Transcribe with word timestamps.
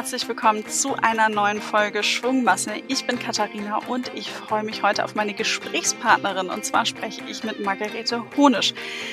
herzlich 0.00 0.26
willkommen 0.28 0.66
zu 0.66 0.94
einer 0.96 1.28
neuen 1.28 1.60
Folge 1.60 2.02
Schwungmasse. 2.02 2.82
Ich 2.88 3.06
bin 3.06 3.18
Katharina 3.18 3.86
und 3.86 4.10
ich 4.14 4.30
freue 4.30 4.62
mich 4.62 4.82
heute 4.82 5.04
auf 5.04 5.14
meine 5.14 5.34
Gesprächspartnerin 5.34 6.48
und 6.48 6.64
zwar 6.64 6.86
spreche 6.86 7.22
ich 7.28 7.44
mit 7.44 7.60
Margarete 7.60 8.24
Honisch. 8.34 8.72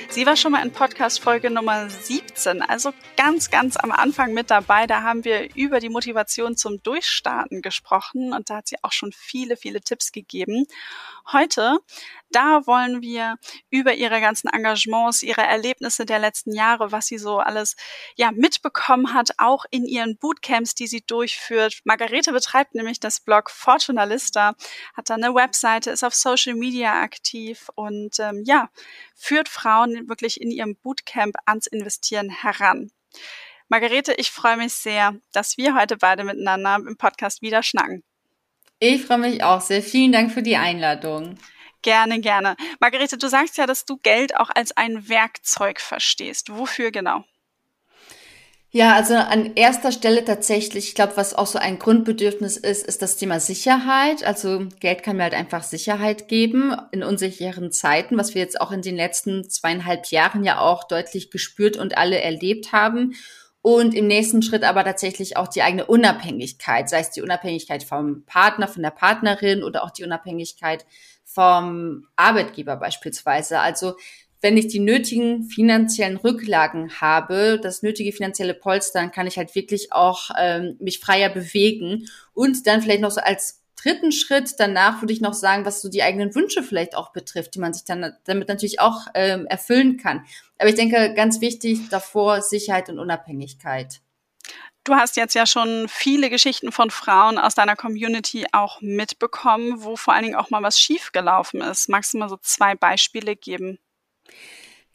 Sie 0.09 0.25
war 0.25 0.38
schon 0.38 0.54
mal 0.54 0.66
in 0.66 0.71
Podcast 0.71 1.20
Folge 1.20 1.52
Nummer 1.52 1.89
17, 1.89 2.61
also 2.61 2.93
ganz, 3.18 3.52
ganz 3.52 3.75
am 3.75 3.91
Anfang 3.91 4.34
mit 4.34 4.49
dabei. 4.49 4.88
Da 4.88 5.04
haben 5.04 5.25
wir 5.25 5.54
über 5.55 5.81
die 5.81 5.89
Motivation 5.89 6.55
zum 6.55 6.81
Durchstarten 6.81 7.61
gesprochen 7.61 8.31
und 8.31 8.49
da 8.49 8.55
hat 8.55 8.70
sie 8.70 8.77
auch 8.81 8.93
schon 8.93 9.11
viele, 9.11 9.57
viele 9.57 9.81
Tipps 9.81 10.13
gegeben. 10.13 10.68
Heute 11.34 11.79
da 12.32 12.66
wollen 12.66 13.02
wir 13.02 13.38
über 13.70 13.93
ihre 13.93 14.20
ganzen 14.21 14.50
Engagements, 14.50 15.24
ihre 15.24 15.42
Erlebnisse 15.42 16.06
der 16.06 16.20
letzten 16.20 16.54
Jahre, 16.54 16.92
was 16.92 17.07
sie 17.07 17.18
so 17.18 17.39
alles 17.39 17.75
ja 18.15 18.32
mitbekommen 18.32 19.14
hat, 19.14 19.32
auch 19.38 19.65
in 19.71 19.86
ihren 19.86 20.18
Bootcamps, 20.18 20.75
die 20.75 20.87
sie 20.87 21.01
durchführt. 21.01 21.79
Margarete 21.84 22.32
betreibt 22.32 22.75
nämlich 22.75 23.00
das 23.00 23.20
Blog 23.20 23.50
Fortunalista, 23.50 24.56
hat 24.96 25.10
da 25.10 25.15
eine 25.15 25.34
Webseite, 25.34 25.92
ist 25.92 26.04
auf 26.04 26.14
Social 26.14 26.56
Media 26.56 27.01
aktiv 27.01 27.70
und 27.75 28.20
ähm, 28.20 28.43
ja, 28.46 28.70
führt 29.15 29.50
Frauen 29.50 30.07
wirklich 30.09 30.42
in 30.42 30.51
ihrem 30.51 30.75
Bootcamp 30.75 31.36
ans 31.46 31.68
Investieren 31.68 32.30
heran. 32.30 32.92
Margarete, 33.70 34.14
ich 34.14 34.31
freue 34.31 34.58
mich 34.58 34.73
sehr, 34.73 35.16
dass 35.34 35.58
wir 35.58 35.75
heute 35.75 35.98
beide 35.98 36.23
miteinander 36.23 36.75
im 36.75 36.98
Podcast 36.98 37.42
wieder 37.42 37.64
schnacken. 37.64 38.03
Ich 38.80 39.06
freue 39.06 39.17
mich 39.17 39.44
auch 39.44 39.59
sehr. 39.59 39.81
Vielen 39.81 40.12
Dank 40.12 40.31
für 40.31 40.44
die 40.44 40.56
Einladung. 40.56 41.38
Gerne, 41.88 42.19
gerne. 42.19 42.58
Margarete, 42.81 43.17
du 43.17 43.30
sagst 43.30 43.58
ja, 43.58 43.66
dass 43.66 43.86
du 43.86 43.95
Geld 43.95 44.36
auch 44.36 44.50
als 44.53 44.75
ein 44.75 45.08
Werkzeug 45.08 45.80
verstehst. 45.80 46.50
Wofür 46.50 46.92
genau? 46.92 47.23
Ja, 48.72 48.94
also 48.94 49.14
an 49.14 49.56
erster 49.56 49.94
Stelle 49.94 50.25
tatsächlich, 50.25 50.89
ich 50.89 50.95
glaube, 50.95 51.16
was 51.16 51.34
auch 51.34 51.47
so 51.47 51.59
ein 51.59 51.80
Grundbedürfnis 51.80 52.58
ist, 52.58 52.86
ist 52.86 53.02
das 53.02 53.16
Thema 53.16 53.39
Sicherheit. 53.39 54.25
Also 54.25 54.67
Geld 54.81 55.02
kann 55.02 55.16
mir 55.16 55.23
halt 55.23 55.34
einfach 55.34 55.64
Sicherheit 55.64 56.28
geben 56.28 56.75
in 56.92 57.03
unsicheren 57.03 57.72
Zeiten, 57.72 58.17
was 58.17 58.36
wir 58.36 58.42
jetzt 58.42 58.59
auch 58.59 58.73
in 58.73 58.81
den 58.81 58.97
letzten 58.97 59.50
zweieinhalb 59.50 60.08
Jahren 60.08 60.44
ja 60.44 60.59
auch 60.59 60.84
deutlich 60.90 61.31
gespürt 61.31 61.78
und 61.78 61.97
alle 61.97 62.19
erlebt 62.19 62.73
haben. 62.73 63.14
Und 63.62 63.94
im 63.95 64.08
nächsten 64.08 64.42
Schritt 64.42 64.66
aber 64.66 64.84
tatsächlich 64.84 65.38
auch 65.38 65.47
die 65.47 65.62
eigene 65.62 65.86
Unabhängigkeit, 65.86 66.90
sei 66.90 67.00
es 67.00 67.12
die 67.12 67.22
Unabhängigkeit 67.22 67.84
vom 67.84 68.25
Partner, 68.25 68.67
von 68.67 68.84
der 68.84 68.92
Partnerin 68.92 69.64
oder 69.64 69.86
auch 69.86 69.92
die 69.92 70.03
Unabhängigkeit 70.03 70.86
vom 71.38 72.08
Arbeitgeber 72.16 72.78
beispielsweise. 72.78 73.60
Also 73.60 73.94
wenn 74.42 74.58
ich 74.58 74.70
die 74.70 74.80
nötigen 74.80 75.44
finanziellen 75.44 76.18
Rücklagen 76.18 77.00
habe, 77.00 77.60
das 77.62 77.84
nötige 77.84 78.12
finanzielle 78.12 78.56
Polster, 78.56 79.02
dann 79.02 79.12
kann 79.12 79.28
ich 79.28 79.38
halt 79.38 79.54
wirklich 79.54 79.94
auch 79.94 80.32
ähm, 80.36 80.78
mich 80.80 81.00
freier 81.00 81.30
bewegen 81.30 82.08
und 82.34 82.66
dann 82.66 82.82
vielleicht 82.82 83.02
noch 83.02 83.12
so 83.12 83.22
als 83.22 83.62
dritten 83.80 84.12
Schritt 84.12 84.56
danach 84.58 85.04
würde 85.04 85.14
ich 85.14 85.22
noch 85.22 85.36
sagen, 85.36 85.64
was 85.64 85.80
so 85.80 85.90
die 85.90 86.02
eigenen 86.02 86.34
Wünsche 86.34 86.64
vielleicht 86.64 86.98
auch 86.98 87.14
betrifft, 87.14 87.54
die 87.54 87.60
man 87.60 87.74
sich 87.74 87.84
dann 87.84 88.14
damit 88.26 88.48
natürlich 88.48 88.80
auch 88.80 89.02
ähm, 89.14 89.46
erfüllen 89.46 89.98
kann. 89.98 90.26
Aber 90.58 90.70
ich 90.70 90.76
denke, 90.76 91.14
ganz 91.16 91.40
wichtig 91.40 91.90
davor 91.90 92.42
Sicherheit 92.42 92.90
und 92.90 92.98
Unabhängigkeit. 92.98 94.02
Du 94.88 94.96
hast 94.96 95.18
jetzt 95.18 95.36
ja 95.36 95.46
schon 95.46 95.88
viele 95.90 96.30
Geschichten 96.30 96.72
von 96.72 96.92
Frauen 96.92 97.38
aus 97.38 97.56
deiner 97.56 97.76
Community 97.76 98.46
auch 98.54 98.80
mitbekommen, 98.80 99.84
wo 99.84 99.98
vor 99.98 100.14
allen 100.14 100.24
Dingen 100.24 100.38
auch 100.38 100.50
mal 100.50 100.64
was 100.64 100.80
schiefgelaufen 100.80 101.60
ist. 101.60 101.90
Magst 101.90 102.14
du 102.14 102.20
mal 102.20 102.30
so 102.30 102.38
zwei 102.38 102.74
Beispiele 102.74 103.36
geben? 103.36 103.80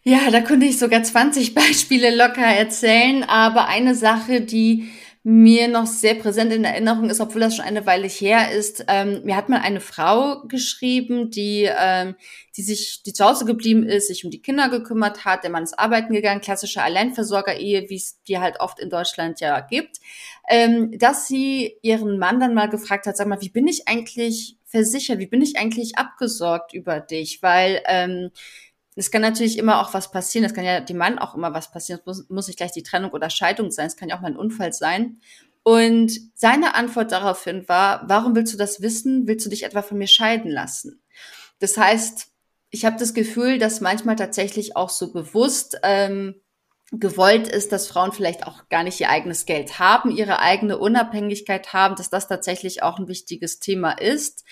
Ja, 0.03 0.31
da 0.31 0.41
könnte 0.41 0.65
ich 0.65 0.79
sogar 0.79 1.03
20 1.03 1.53
Beispiele 1.55 2.17
locker 2.17 2.41
erzählen, 2.41 3.23
aber 3.25 3.67
eine 3.67 3.95
Sache, 3.95 4.41
die 4.41 4.91
mir 5.25 5.69
noch 5.69 5.87
sehr 5.87 6.15
präsent 6.15 6.53
in 6.53 6.65
Erinnerung 6.65 7.09
ist, 7.09 7.21
obwohl 7.21 7.43
das 7.43 7.55
schon 7.55 7.65
eine 7.65 7.87
Weile 7.87 8.09
her 8.09 8.51
ist. 8.51 8.85
Ähm, 8.89 9.23
mir 9.25 9.37
hat 9.37 9.49
mal 9.49 9.61
eine 9.61 9.81
Frau 9.81 10.43
geschrieben, 10.49 11.31
die, 11.31 11.69
ähm, 11.79 12.17
die 12.57 12.63
sich, 12.63 13.05
die 13.05 13.13
zu 13.13 13.25
Hause 13.25 13.45
geblieben 13.45 13.85
ist, 13.85 14.09
sich 14.09 14.25
um 14.25 14.33
die 14.33 14.43
Kinder 14.43 14.69
gekümmert 14.69 15.25
hat. 15.25 15.45
Der 15.45 15.51
Mann 15.51 15.63
ist 15.63 15.79
arbeiten 15.79 16.13
gegangen, 16.13 16.41
klassische 16.41 16.83
Alleinversorger-Ehe, 16.83 17.89
wie 17.89 17.97
es 17.97 18.21
die 18.25 18.41
halt 18.41 18.59
oft 18.59 18.81
in 18.81 18.91
Deutschland 18.91 19.39
ja 19.39 19.61
gibt. 19.61 20.01
Ähm, 20.49 20.99
dass 20.99 21.29
sie 21.29 21.77
ihren 21.83 22.19
Mann 22.19 22.41
dann 22.41 22.55
mal 22.55 22.69
gefragt 22.69 23.07
hat, 23.07 23.17
sag 23.17 23.29
mal, 23.29 23.41
wie 23.41 23.51
bin 23.51 23.69
ich 23.69 23.87
eigentlich 23.87 24.57
versichert? 24.67 25.21
Wie 25.21 25.27
bin 25.27 25.41
ich 25.41 25.57
eigentlich 25.57 25.99
abgesorgt 25.99 26.75
über 26.75 26.99
dich? 26.99 27.43
Weil 27.43 27.81
ähm, 27.87 28.31
es 28.95 29.11
kann 29.11 29.23
natürlich 29.23 29.59
immer 29.59 29.81
auch 29.81 29.95
was 29.95 30.11
passieren. 30.11 30.45
Es 30.45 30.55
kann 30.55 30.65
ja 30.65 30.81
dem 30.81 30.99
Mann 30.99 31.19
auch 31.19 31.35
immer 31.35 31.55
was 31.55 31.71
passieren. 31.71 32.01
Es 32.01 32.07
muss, 32.07 32.29
muss 32.29 32.47
nicht 32.47 32.59
gleich 32.59 32.73
die 32.73 32.83
Trennung 32.83 33.13
oder 33.13 33.31
Scheidung 33.31 33.71
sein. 33.71 33.87
Es 33.87 33.97
kann 33.97 34.09
ja 34.09 34.17
auch 34.17 34.21
mal 34.21 34.33
ein 34.33 34.37
Unfall 34.37 34.73
sein. 34.73 35.21
Und 35.63 36.13
seine 36.35 36.75
Antwort 36.75 37.13
daraufhin 37.13 37.69
war, 37.69 38.03
warum 38.09 38.35
willst 38.35 38.53
du 38.53 38.59
das 38.59 38.83
wissen? 38.83 39.27
Willst 39.27 39.47
du 39.47 39.51
dich 39.51 39.63
etwa 39.63 39.83
von 39.83 39.97
mir 39.97 40.09
scheiden 40.09 40.51
lassen? 40.51 41.03
Das 41.61 41.77
heißt, 41.77 42.27
ich 42.71 42.85
habe 42.85 42.99
das 42.99 43.15
Gefühl, 43.15 43.59
dass 43.59 43.81
manchmal 43.81 44.17
tatsächlich 44.17 44.77
auch 44.77 44.91
so 44.91 45.13
bewusst 45.13 45.79
ähm, 45.83 46.35
gewollt 46.91 47.49
ist, 47.49 47.73
dass 47.73 47.87
Frauen 47.87 48.13
vielleicht 48.13 48.47
auch 48.47 48.69
gar 48.69 48.83
nicht 48.83 49.01
ihr 49.01 49.09
eigenes 49.09 49.47
Geld 49.47 49.79
haben, 49.79 50.11
ihre 50.11 50.41
eigene 50.41 50.79
Unabhängigkeit 50.79 51.73
haben, 51.73 51.95
dass 51.95 52.11
das 52.11 52.29
tatsächlich 52.29 52.83
auch 52.83 52.99
ein 52.99 53.09
wichtiges 53.09 53.61
Thema 53.61 53.93
ist. 53.93 54.45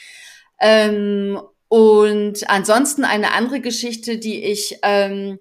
Ähm, 0.61 1.41
und 1.71 2.51
ansonsten 2.51 3.05
eine 3.05 3.33
andere 3.33 3.61
Geschichte, 3.61 4.19
die 4.19 4.43
ich, 4.43 4.81
ähm, 4.83 5.39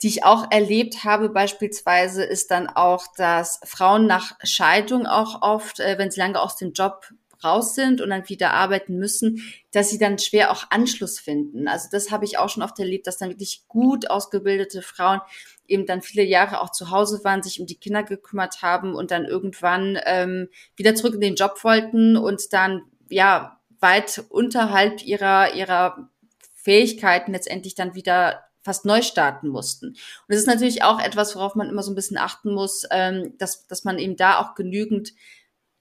die 0.00 0.06
ich 0.06 0.24
auch 0.24 0.48
erlebt 0.52 1.02
habe, 1.02 1.28
beispielsweise, 1.28 2.22
ist 2.22 2.52
dann 2.52 2.68
auch, 2.68 3.08
dass 3.16 3.58
Frauen 3.64 4.06
nach 4.06 4.36
Scheidung 4.44 5.08
auch 5.08 5.42
oft, 5.42 5.80
äh, 5.80 5.98
wenn 5.98 6.12
sie 6.12 6.20
lange 6.20 6.40
aus 6.40 6.54
dem 6.54 6.72
Job 6.72 7.08
raus 7.42 7.74
sind 7.74 8.00
und 8.00 8.10
dann 8.10 8.28
wieder 8.28 8.52
arbeiten 8.52 8.96
müssen, 8.96 9.42
dass 9.72 9.90
sie 9.90 9.98
dann 9.98 10.20
schwer 10.20 10.52
auch 10.52 10.70
Anschluss 10.70 11.18
finden. 11.18 11.66
Also 11.66 11.88
das 11.90 12.12
habe 12.12 12.26
ich 12.26 12.38
auch 12.38 12.48
schon 12.48 12.62
oft 12.62 12.78
erlebt, 12.78 13.08
dass 13.08 13.18
dann 13.18 13.30
wirklich 13.30 13.64
gut 13.66 14.08
ausgebildete 14.08 14.82
Frauen 14.82 15.20
eben 15.66 15.84
dann 15.84 16.00
viele 16.00 16.22
Jahre 16.22 16.60
auch 16.60 16.70
zu 16.70 16.92
Hause 16.92 17.24
waren, 17.24 17.42
sich 17.42 17.58
um 17.58 17.66
die 17.66 17.80
Kinder 17.80 18.04
gekümmert 18.04 18.62
haben 18.62 18.94
und 18.94 19.10
dann 19.10 19.24
irgendwann 19.24 19.98
ähm, 20.04 20.48
wieder 20.76 20.94
zurück 20.94 21.14
in 21.14 21.20
den 21.20 21.34
Job 21.34 21.64
wollten 21.64 22.16
und 22.16 22.52
dann 22.52 22.82
ja 23.10 23.58
weit 23.82 24.24
unterhalb 24.28 25.02
ihrer, 25.04 25.54
ihrer 25.54 26.08
Fähigkeiten 26.54 27.32
letztendlich 27.32 27.74
dann 27.74 27.94
wieder 27.94 28.44
fast 28.62 28.84
neu 28.84 29.02
starten 29.02 29.48
mussten. 29.48 29.88
Und 29.88 29.98
das 30.28 30.38
ist 30.38 30.46
natürlich 30.46 30.84
auch 30.84 31.00
etwas, 31.00 31.34
worauf 31.34 31.56
man 31.56 31.68
immer 31.68 31.82
so 31.82 31.90
ein 31.90 31.96
bisschen 31.96 32.16
achten 32.16 32.54
muss, 32.54 32.86
ähm, 32.90 33.34
dass, 33.38 33.66
dass 33.66 33.84
man 33.84 33.98
eben 33.98 34.16
da 34.16 34.38
auch 34.38 34.54
genügend 34.54 35.12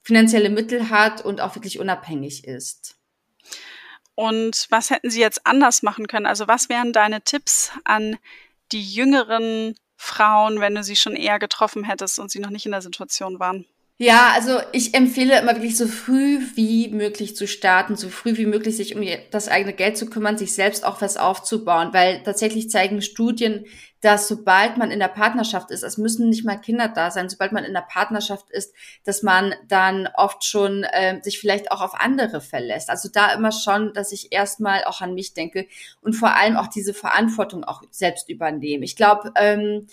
finanzielle 0.02 0.50
Mittel 0.50 0.90
hat 0.90 1.24
und 1.24 1.42
auch 1.42 1.56
wirklich 1.56 1.80
unabhängig 1.80 2.46
ist. 2.46 2.98
Und 4.16 4.66
was 4.70 4.90
hätten 4.90 5.10
Sie 5.10 5.22
jetzt 5.22 5.46
anders 5.46 5.84
machen 5.84 6.08
können? 6.08 6.26
Also 6.26 6.48
was 6.48 6.70
wären 6.70 6.92
deine 6.92 7.22
Tipps 7.22 7.72
an 7.86 8.18
die 8.72 8.82
jüngeren 8.82 9.76
Frauen, 9.96 10.60
wenn 10.60 10.76
du 10.76 10.84
sie 10.84 10.96
schon 10.96 11.16
eher 11.16 11.38
getroffen 11.38 11.84
hättest 11.84 12.18
und 12.18 12.32
sie 12.32 12.40
noch 12.40 12.50
nicht 12.50 12.66
in 12.66 12.72
der 12.72 12.82
Situation 12.82 13.40
waren? 13.40 13.66
Ja, 14.04 14.32
also 14.34 14.58
ich 14.72 14.96
empfehle 14.96 15.40
immer 15.40 15.54
wirklich 15.54 15.78
so 15.78 15.88
früh 15.88 16.40
wie 16.56 16.88
möglich 16.88 17.36
zu 17.36 17.48
starten, 17.48 17.96
so 17.96 18.10
früh 18.10 18.36
wie 18.36 18.48
möglich 18.48 18.76
sich 18.76 18.96
um 18.96 19.04
das 19.30 19.48
eigene 19.48 19.74
Geld 19.74 19.96
zu 19.96 20.10
kümmern, 20.10 20.40
sich 20.40 20.56
selbst 20.56 20.84
auch 20.84 21.02
was 21.02 21.18
aufzubauen, 21.18 21.90
weil 21.94 22.24
tatsächlich 22.24 22.72
zeigen 22.72 23.04
Studien, 23.04 23.68
dass 24.02 24.28
sobald 24.28 24.78
man 24.78 24.90
in 24.90 24.98
der 24.98 25.08
Partnerschaft 25.08 25.70
ist, 25.70 25.84
es 25.84 26.00
müssen 26.00 26.30
nicht 26.30 26.44
mal 26.44 26.56
Kinder 26.56 26.88
da 26.88 27.12
sein, 27.12 27.30
sobald 27.30 27.52
man 27.52 27.64
in 27.64 27.74
der 27.74 27.86
Partnerschaft 27.88 28.50
ist, 28.50 28.74
dass 29.04 29.22
man 29.22 29.54
dann 29.68 30.10
oft 30.16 30.44
schon 30.46 30.84
äh, 30.84 31.22
sich 31.22 31.40
vielleicht 31.40 31.72
auch 31.72 31.82
auf 31.82 31.94
andere 31.94 32.42
verlässt. 32.42 32.90
Also 32.90 33.08
da 33.08 33.32
immer 33.36 33.52
schon, 33.52 33.94
dass 33.94 34.12
ich 34.12 34.32
erstmal 34.32 34.84
auch 34.86 35.02
an 35.02 35.14
mich 35.14 35.36
denke 35.36 35.68
und 36.02 36.14
vor 36.14 36.36
allem 36.36 36.58
auch 36.58 36.70
diese 36.70 36.96
Verantwortung 36.96 37.64
auch 37.64 37.84
selbst 37.92 38.30
übernehme. 38.30 38.84
Ich 38.84 38.96
glaube, 38.96 39.32
ähm, 39.36 39.86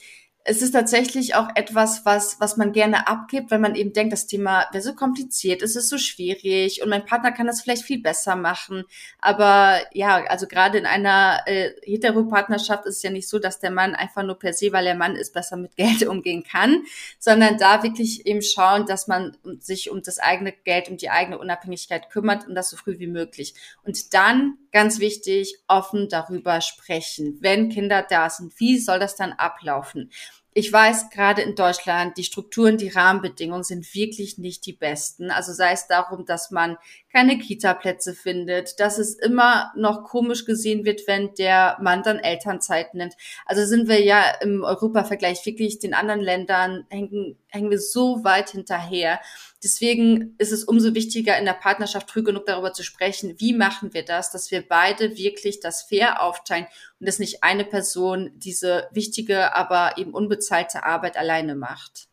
es 0.49 0.62
ist 0.62 0.71
tatsächlich 0.71 1.35
auch 1.35 1.49
etwas, 1.56 2.06
was, 2.06 2.41
was 2.41 2.56
man 2.56 2.73
gerne 2.73 3.06
abgibt, 3.06 3.50
weil 3.50 3.59
man 3.59 3.75
eben 3.75 3.93
denkt, 3.93 4.15
das 4.15 4.27
Thema 4.27 4.65
wäre 4.73 4.83
so 4.83 4.95
kompliziert, 4.95 5.61
es 5.61 5.77
ist 5.77 5.91
so 5.91 5.99
schwierig 5.99 6.83
und 6.83 6.89
mein 6.89 7.05
Partner 7.05 7.33
kann 7.33 7.47
das 7.47 7.61
vielleicht 7.61 7.83
viel 7.83 8.00
besser 8.00 8.35
machen. 8.35 8.85
Aber 9.21 9.79
ja, 9.93 10.25
also 10.25 10.47
gerade 10.47 10.79
in 10.79 10.87
einer 10.87 11.43
äh, 11.45 11.73
Heteropartnerschaft 11.83 12.87
ist 12.87 12.97
es 12.97 13.03
ja 13.03 13.11
nicht 13.11 13.29
so, 13.29 13.39
dass 13.39 13.61
der 13.61 13.71
Mann 13.71 13.95
einfach 13.95 14.23
nur 14.23 14.39
per 14.39 14.55
se, 14.55 14.73
weil 14.73 14.87
er 14.87 14.95
Mann 14.95 15.17
ist, 15.17 15.35
besser 15.35 15.59
mit 15.59 15.77
Geld 15.77 16.06
umgehen 16.06 16.45
kann, 16.50 16.83
sondern 17.19 17.59
da 17.59 17.83
wirklich 17.83 18.27
eben 18.27 18.41
schauen, 18.41 18.87
dass 18.87 19.06
man 19.06 19.37
sich 19.59 19.91
um 19.91 20.03
das 20.03 20.19
eigene 20.19 20.53
Geld, 20.53 20.89
um 20.89 20.97
die 20.97 21.11
eigene 21.11 21.39
Unabhängigkeit 21.39 22.09
kümmert 22.09 22.49
und 22.49 22.55
das 22.55 22.71
so 22.71 22.79
früh 22.79 22.99
wie 22.99 23.06
möglich. 23.06 23.53
Und 23.85 24.15
dann, 24.15 24.56
ganz 24.73 24.99
wichtig, 24.99 25.59
offen 25.67 26.09
darüber 26.09 26.62
sprechen. 26.62 27.37
Wenn 27.43 27.69
Kinder 27.69 28.03
da 28.09 28.31
sind, 28.31 28.59
wie 28.59 28.79
soll 28.79 28.99
das 28.99 29.15
dann 29.15 29.33
ablaufen? 29.33 30.11
Ich 30.58 30.72
weiß, 30.72 31.10
gerade 31.10 31.43
in 31.43 31.55
Deutschland, 31.55 32.19
die 32.19 32.25
Strukturen, 32.25 32.78
die 32.78 32.88
Rahmenbedingungen 32.88 33.62
sind 33.62 33.94
wirklich 33.94 34.38
nicht 34.38 34.66
die 34.66 34.72
besten. 34.72 35.31
Also 35.31 35.52
sei 35.52 35.70
es 35.70 35.87
darum, 35.87 36.26
dass 36.26 36.50
man 36.50 36.78
keine 37.12 37.38
Kita-Plätze 37.38 38.12
findet, 38.12 38.81
dass 38.81 38.99
es 38.99 39.14
immer 39.14 39.72
noch 39.76 40.02
komisch 40.02 40.46
gesehen 40.46 40.84
wird, 40.84 41.06
wenn 41.06 41.32
der 41.34 41.78
Mann 41.81 42.02
dann 42.02 42.19
Elternzeit 42.19 42.93
nimmt. 42.94 43.14
Also 43.46 43.64
sind 43.66 43.88
wir 43.88 44.02
ja 44.02 44.20
im 44.40 44.64
Europa-Vergleich 44.64 45.46
wirklich 45.46 45.78
den 45.78 45.94
anderen 45.94 46.20
Ländern 46.20 46.87
hängen, 46.88 47.37
hängen 47.49 47.71
wir 47.71 47.81
so 47.81 48.25
weit 48.25 48.50
hinterher. 48.50 49.21
Deswegen 49.62 50.35
ist 50.39 50.53
es 50.53 50.65
umso 50.65 50.95
wichtiger, 50.95 51.39
in 51.39 51.45
der 51.45 51.55
Partnerschaft 51.55 52.11
früh 52.11 52.23
genug 52.23 52.47
darüber 52.47 52.73
zu 52.73 52.83
sprechen, 52.85 53.35
wie 53.39 53.53
machen 53.53 53.93
wir 53.93 54.05
das, 54.05 54.31
dass 54.31 54.50
wir 54.50 54.67
beide 54.67 55.17
wirklich 55.17 55.61
das 55.61 55.83
fair 55.83 56.23
aufteilen 56.23 56.67
und 57.00 57.09
dass 57.09 57.19
nicht 57.19 57.43
eine 57.43 57.65
Person 57.65 58.31
diese 58.37 58.89
wichtige, 58.93 59.55
aber 59.55 59.99
eben 59.99 60.15
unbezahlte 60.15 60.85
Arbeit 60.85 61.17
alleine 61.17 61.55
macht. 61.55 62.07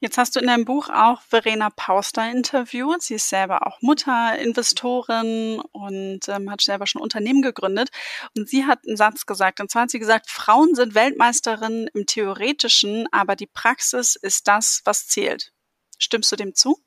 Jetzt 0.00 0.18
hast 0.18 0.36
du 0.36 0.40
in 0.40 0.46
deinem 0.46 0.66
Buch 0.66 0.90
auch 0.90 1.22
Verena 1.22 1.70
Pauster 1.70 2.30
interviewt. 2.30 3.00
Sie 3.00 3.14
ist 3.14 3.30
selber 3.30 3.66
auch 3.66 3.80
Mutter, 3.80 4.38
Investorin 4.38 5.60
und 5.72 6.28
ähm, 6.28 6.50
hat 6.50 6.60
selber 6.60 6.86
schon 6.86 7.00
Unternehmen 7.00 7.40
gegründet. 7.40 7.88
Und 8.36 8.46
sie 8.46 8.66
hat 8.66 8.80
einen 8.86 8.98
Satz 8.98 9.24
gesagt. 9.24 9.58
Und 9.58 9.70
zwar 9.70 9.82
hat 9.82 9.90
sie 9.90 9.98
gesagt, 9.98 10.28
Frauen 10.30 10.74
sind 10.74 10.94
Weltmeisterinnen 10.94 11.88
im 11.94 12.04
Theoretischen, 12.04 13.08
aber 13.10 13.36
die 13.36 13.46
Praxis 13.46 14.16
ist 14.16 14.46
das, 14.48 14.82
was 14.84 15.06
zählt. 15.06 15.52
Stimmst 15.98 16.30
du 16.30 16.36
dem 16.36 16.54
zu? 16.54 16.78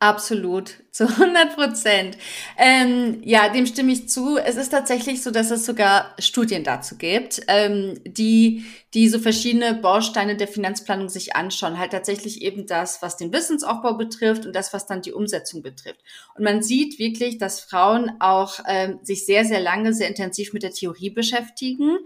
Absolut, 0.00 0.76
zu 0.92 1.08
100 1.08 1.56
Prozent. 1.56 2.18
Ähm, 2.56 3.20
ja, 3.24 3.48
dem 3.48 3.66
stimme 3.66 3.90
ich 3.90 4.08
zu. 4.08 4.38
Es 4.38 4.56
ist 4.56 4.70
tatsächlich 4.70 5.22
so, 5.22 5.32
dass 5.32 5.50
es 5.50 5.66
sogar 5.66 6.14
Studien 6.20 6.62
dazu 6.62 6.96
gibt, 6.96 7.40
ähm, 7.48 7.98
die, 8.06 8.64
die 8.94 9.08
so 9.08 9.18
verschiedene 9.18 9.74
Bausteine 9.74 10.36
der 10.36 10.46
Finanzplanung 10.46 11.08
sich 11.08 11.34
anschauen. 11.34 11.78
Halt 11.78 11.90
tatsächlich 11.90 12.42
eben 12.42 12.66
das, 12.66 13.02
was 13.02 13.16
den 13.16 13.32
Wissensaufbau 13.32 13.94
betrifft 13.94 14.46
und 14.46 14.54
das, 14.54 14.72
was 14.72 14.86
dann 14.86 15.02
die 15.02 15.12
Umsetzung 15.12 15.62
betrifft. 15.62 16.00
Und 16.36 16.44
man 16.44 16.62
sieht 16.62 17.00
wirklich, 17.00 17.38
dass 17.38 17.60
Frauen 17.60 18.12
auch 18.20 18.60
ähm, 18.68 19.00
sich 19.02 19.26
sehr, 19.26 19.44
sehr 19.44 19.60
lange, 19.60 19.94
sehr 19.94 20.08
intensiv 20.08 20.52
mit 20.52 20.62
der 20.62 20.70
Theorie 20.72 21.10
beschäftigen 21.10 21.98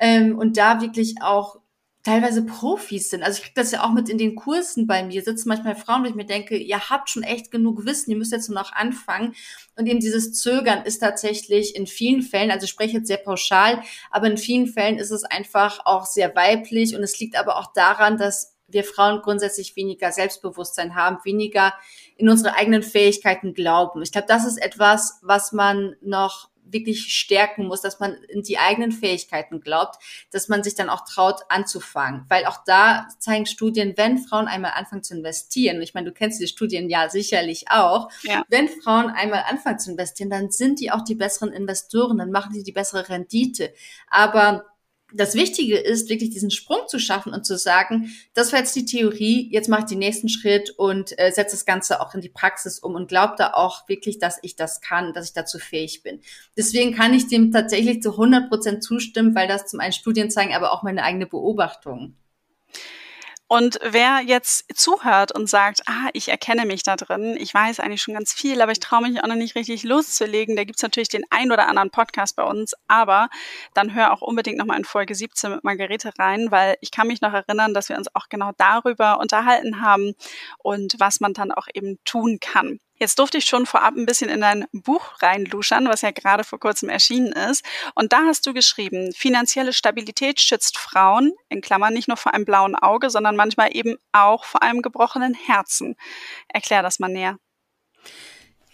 ähm, 0.00 0.38
und 0.38 0.56
da 0.56 0.80
wirklich 0.80 1.16
auch 1.20 1.56
teilweise 2.04 2.44
Profis 2.44 3.08
sind. 3.08 3.22
Also 3.22 3.38
ich 3.38 3.42
kriege 3.44 3.60
das 3.60 3.72
ja 3.72 3.82
auch 3.82 3.92
mit 3.92 4.10
in 4.10 4.18
den 4.18 4.34
Kursen 4.34 4.86
bei 4.86 5.02
mir. 5.02 5.22
Sitzen 5.22 5.48
manchmal 5.48 5.74
Frauen, 5.74 6.04
wo 6.04 6.08
ich 6.08 6.14
mir 6.14 6.26
denke, 6.26 6.56
ihr 6.56 6.90
habt 6.90 7.08
schon 7.08 7.22
echt 7.22 7.50
genug 7.50 7.86
Wissen, 7.86 8.10
ihr 8.10 8.18
müsst 8.18 8.30
jetzt 8.30 8.48
nur 8.48 8.60
noch 8.60 8.72
anfangen. 8.72 9.34
Und 9.76 9.86
eben 9.86 10.00
dieses 10.00 10.34
Zögern 10.34 10.84
ist 10.84 10.98
tatsächlich 10.98 11.74
in 11.74 11.86
vielen 11.86 12.22
Fällen, 12.22 12.50
also 12.50 12.64
ich 12.64 12.70
spreche 12.70 12.98
jetzt 12.98 13.08
sehr 13.08 13.16
pauschal, 13.16 13.82
aber 14.10 14.26
in 14.26 14.36
vielen 14.36 14.66
Fällen 14.66 14.98
ist 14.98 15.10
es 15.10 15.24
einfach 15.24 15.80
auch 15.86 16.04
sehr 16.04 16.36
weiblich 16.36 16.94
und 16.94 17.02
es 17.02 17.18
liegt 17.18 17.36
aber 17.36 17.58
auch 17.58 17.72
daran, 17.72 18.18
dass 18.18 18.54
wir 18.68 18.84
Frauen 18.84 19.22
grundsätzlich 19.22 19.74
weniger 19.76 20.12
Selbstbewusstsein 20.12 20.94
haben, 20.94 21.18
weniger 21.24 21.74
in 22.16 22.28
unsere 22.28 22.54
eigenen 22.54 22.82
Fähigkeiten 22.82 23.54
glauben. 23.54 24.02
Ich 24.02 24.12
glaube, 24.12 24.26
das 24.28 24.46
ist 24.46 24.58
etwas, 24.58 25.18
was 25.22 25.52
man 25.52 25.96
noch 26.02 26.50
wirklich 26.64 27.12
stärken 27.12 27.66
muss, 27.66 27.80
dass 27.80 28.00
man 28.00 28.14
in 28.28 28.42
die 28.42 28.58
eigenen 28.58 28.92
Fähigkeiten 28.92 29.60
glaubt, 29.60 30.02
dass 30.30 30.48
man 30.48 30.62
sich 30.62 30.74
dann 30.74 30.88
auch 30.88 31.04
traut 31.04 31.42
anzufangen. 31.48 32.24
Weil 32.28 32.46
auch 32.46 32.58
da 32.64 33.08
zeigen 33.18 33.46
Studien, 33.46 33.94
wenn 33.96 34.18
Frauen 34.18 34.48
einmal 34.48 34.72
anfangen 34.74 35.02
zu 35.02 35.14
investieren, 35.14 35.80
ich 35.82 35.94
meine, 35.94 36.10
du 36.10 36.12
kennst 36.12 36.40
die 36.40 36.48
Studien 36.48 36.88
ja 36.88 37.08
sicherlich 37.08 37.66
auch, 37.70 38.10
ja. 38.22 38.42
wenn 38.48 38.68
Frauen 38.68 39.10
einmal 39.10 39.44
anfangen 39.48 39.78
zu 39.78 39.90
investieren, 39.90 40.30
dann 40.30 40.50
sind 40.50 40.80
die 40.80 40.90
auch 40.90 41.02
die 41.02 41.14
besseren 41.14 41.52
Investoren, 41.52 42.18
dann 42.18 42.30
machen 42.30 42.52
die 42.52 42.62
die 42.62 42.72
bessere 42.72 43.08
Rendite. 43.08 43.72
Aber 44.08 44.64
das 45.14 45.34
Wichtige 45.34 45.78
ist, 45.78 46.08
wirklich 46.08 46.30
diesen 46.30 46.50
Sprung 46.50 46.80
zu 46.88 46.98
schaffen 46.98 47.32
und 47.32 47.46
zu 47.46 47.56
sagen, 47.56 48.10
das 48.34 48.52
war 48.52 48.58
jetzt 48.58 48.74
die 48.74 48.84
Theorie, 48.84 49.48
jetzt 49.50 49.68
mache 49.68 49.82
ich 49.82 49.86
den 49.86 49.98
nächsten 49.98 50.28
Schritt 50.28 50.70
und 50.70 51.18
äh, 51.18 51.30
setze 51.30 51.54
das 51.54 51.64
Ganze 51.64 52.00
auch 52.00 52.14
in 52.14 52.20
die 52.20 52.28
Praxis 52.28 52.78
um 52.78 52.94
und 52.94 53.08
glaube 53.08 53.34
da 53.38 53.52
auch 53.54 53.88
wirklich, 53.88 54.18
dass 54.18 54.38
ich 54.42 54.56
das 54.56 54.80
kann, 54.80 55.12
dass 55.12 55.28
ich 55.28 55.32
dazu 55.32 55.58
fähig 55.58 56.02
bin. 56.02 56.20
Deswegen 56.56 56.94
kann 56.94 57.14
ich 57.14 57.28
dem 57.28 57.52
tatsächlich 57.52 58.02
zu 58.02 58.10
100 58.12 58.48
Prozent 58.48 58.82
zustimmen, 58.82 59.34
weil 59.34 59.48
das 59.48 59.66
zum 59.66 59.80
einen 59.80 59.92
Studien 59.92 60.30
zeigen, 60.30 60.54
aber 60.54 60.72
auch 60.72 60.82
meine 60.82 61.04
eigene 61.04 61.26
Beobachtung. 61.26 62.16
Und 63.46 63.78
wer 63.82 64.20
jetzt 64.24 64.64
zuhört 64.74 65.30
und 65.32 65.50
sagt, 65.50 65.82
ah, 65.86 66.08
ich 66.14 66.28
erkenne 66.28 66.64
mich 66.64 66.82
da 66.82 66.96
drin, 66.96 67.36
ich 67.38 67.52
weiß 67.52 67.78
eigentlich 67.78 68.00
schon 68.00 68.14
ganz 68.14 68.32
viel, 68.32 68.62
aber 68.62 68.72
ich 68.72 68.80
traue 68.80 69.02
mich 69.02 69.22
auch 69.22 69.26
noch 69.26 69.34
nicht 69.34 69.54
richtig 69.54 69.82
loszulegen, 69.82 70.56
da 70.56 70.64
gibt's 70.64 70.82
natürlich 70.82 71.10
den 71.10 71.24
ein 71.28 71.52
oder 71.52 71.68
anderen 71.68 71.90
Podcast 71.90 72.36
bei 72.36 72.42
uns, 72.42 72.72
aber 72.88 73.28
dann 73.74 73.94
hör 73.94 74.12
auch 74.12 74.22
unbedingt 74.22 74.56
nochmal 74.56 74.78
in 74.78 74.86
Folge 74.86 75.14
17 75.14 75.50
mit 75.50 75.64
Margarete 75.64 76.10
rein, 76.18 76.50
weil 76.50 76.76
ich 76.80 76.90
kann 76.90 77.06
mich 77.06 77.20
noch 77.20 77.34
erinnern, 77.34 77.74
dass 77.74 77.90
wir 77.90 77.98
uns 77.98 78.14
auch 78.14 78.30
genau 78.30 78.52
darüber 78.56 79.20
unterhalten 79.20 79.82
haben 79.82 80.14
und 80.58 80.94
was 80.98 81.20
man 81.20 81.34
dann 81.34 81.52
auch 81.52 81.68
eben 81.74 81.98
tun 82.04 82.38
kann. 82.40 82.80
Jetzt 82.96 83.18
durfte 83.18 83.38
ich 83.38 83.46
schon 83.46 83.66
vorab 83.66 83.94
ein 83.96 84.06
bisschen 84.06 84.30
in 84.30 84.40
dein 84.40 84.66
Buch 84.72 85.20
reinluschern, 85.20 85.88
was 85.88 86.02
ja 86.02 86.12
gerade 86.12 86.44
vor 86.44 86.60
kurzem 86.60 86.88
erschienen 86.88 87.32
ist. 87.32 87.64
Und 87.94 88.12
da 88.12 88.24
hast 88.26 88.46
du 88.46 88.54
geschrieben, 88.54 89.12
finanzielle 89.12 89.72
Stabilität 89.72 90.40
schützt 90.40 90.78
Frauen, 90.78 91.32
in 91.48 91.60
Klammern 91.60 91.92
nicht 91.92 92.08
nur 92.08 92.16
vor 92.16 92.34
einem 92.34 92.44
blauen 92.44 92.76
Auge, 92.76 93.10
sondern 93.10 93.36
manchmal 93.36 93.74
eben 93.74 93.96
auch 94.12 94.44
vor 94.44 94.62
einem 94.62 94.80
gebrochenen 94.80 95.34
Herzen. 95.34 95.96
Erklär 96.48 96.82
das 96.82 97.00
mal 97.00 97.08
näher. 97.08 97.36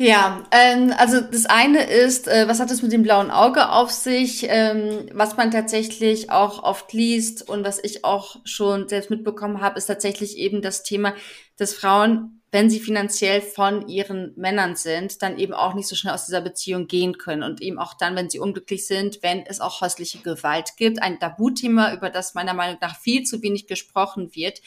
Ja, 0.02 0.44
ähm, 0.50 0.94
also 0.96 1.20
das 1.20 1.44
eine 1.44 1.82
ist, 1.82 2.26
äh, 2.26 2.48
was 2.48 2.58
hat 2.58 2.70
es 2.70 2.80
mit 2.80 2.90
dem 2.90 3.02
blauen 3.02 3.30
Auge 3.30 3.68
auf 3.68 3.90
sich, 3.90 4.46
ähm, 4.48 5.10
was 5.12 5.36
man 5.36 5.50
tatsächlich 5.50 6.30
auch 6.30 6.62
oft 6.62 6.94
liest 6.94 7.46
und 7.46 7.64
was 7.64 7.78
ich 7.84 8.02
auch 8.02 8.36
schon 8.44 8.88
selbst 8.88 9.10
mitbekommen 9.10 9.60
habe, 9.60 9.76
ist 9.76 9.86
tatsächlich 9.86 10.38
eben 10.38 10.62
das 10.62 10.84
Thema, 10.84 11.14
dass 11.58 11.74
Frauen 11.74 12.39
wenn 12.52 12.68
sie 12.68 12.80
finanziell 12.80 13.40
von 13.40 13.86
ihren 13.86 14.32
Männern 14.36 14.74
sind, 14.74 15.22
dann 15.22 15.38
eben 15.38 15.52
auch 15.52 15.74
nicht 15.74 15.86
so 15.86 15.94
schnell 15.94 16.14
aus 16.14 16.26
dieser 16.26 16.40
Beziehung 16.40 16.88
gehen 16.88 17.16
können 17.16 17.44
und 17.44 17.62
eben 17.62 17.78
auch 17.78 17.94
dann, 17.94 18.16
wenn 18.16 18.28
sie 18.28 18.40
unglücklich 18.40 18.86
sind, 18.86 19.22
wenn 19.22 19.46
es 19.46 19.60
auch 19.60 19.80
häusliche 19.80 20.18
Gewalt 20.18 20.76
gibt, 20.76 21.00
ein 21.00 21.20
Tabuthema, 21.20 21.94
über 21.94 22.10
das 22.10 22.34
meiner 22.34 22.54
Meinung 22.54 22.78
nach 22.80 22.98
viel 22.98 23.22
zu 23.22 23.40
wenig 23.42 23.68
gesprochen 23.68 24.34
wird. 24.34 24.60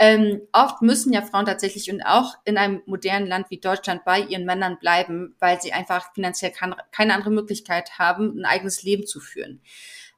Ähm, 0.00 0.40
oft 0.52 0.80
müssen 0.80 1.12
ja 1.12 1.22
Frauen 1.22 1.44
tatsächlich 1.44 1.90
und 1.90 2.02
auch 2.02 2.34
in 2.44 2.56
einem 2.56 2.82
modernen 2.86 3.26
Land 3.26 3.50
wie 3.50 3.58
Deutschland 3.58 4.04
bei 4.04 4.20
ihren 4.20 4.44
Männern 4.44 4.78
bleiben, 4.78 5.34
weil 5.38 5.60
sie 5.60 5.72
einfach 5.72 6.14
finanziell 6.14 6.52
kann, 6.52 6.76
keine 6.92 7.14
andere 7.14 7.30
Möglichkeit 7.30 7.98
haben, 7.98 8.38
ein 8.38 8.44
eigenes 8.44 8.84
Leben 8.84 9.06
zu 9.06 9.20
führen. 9.20 9.60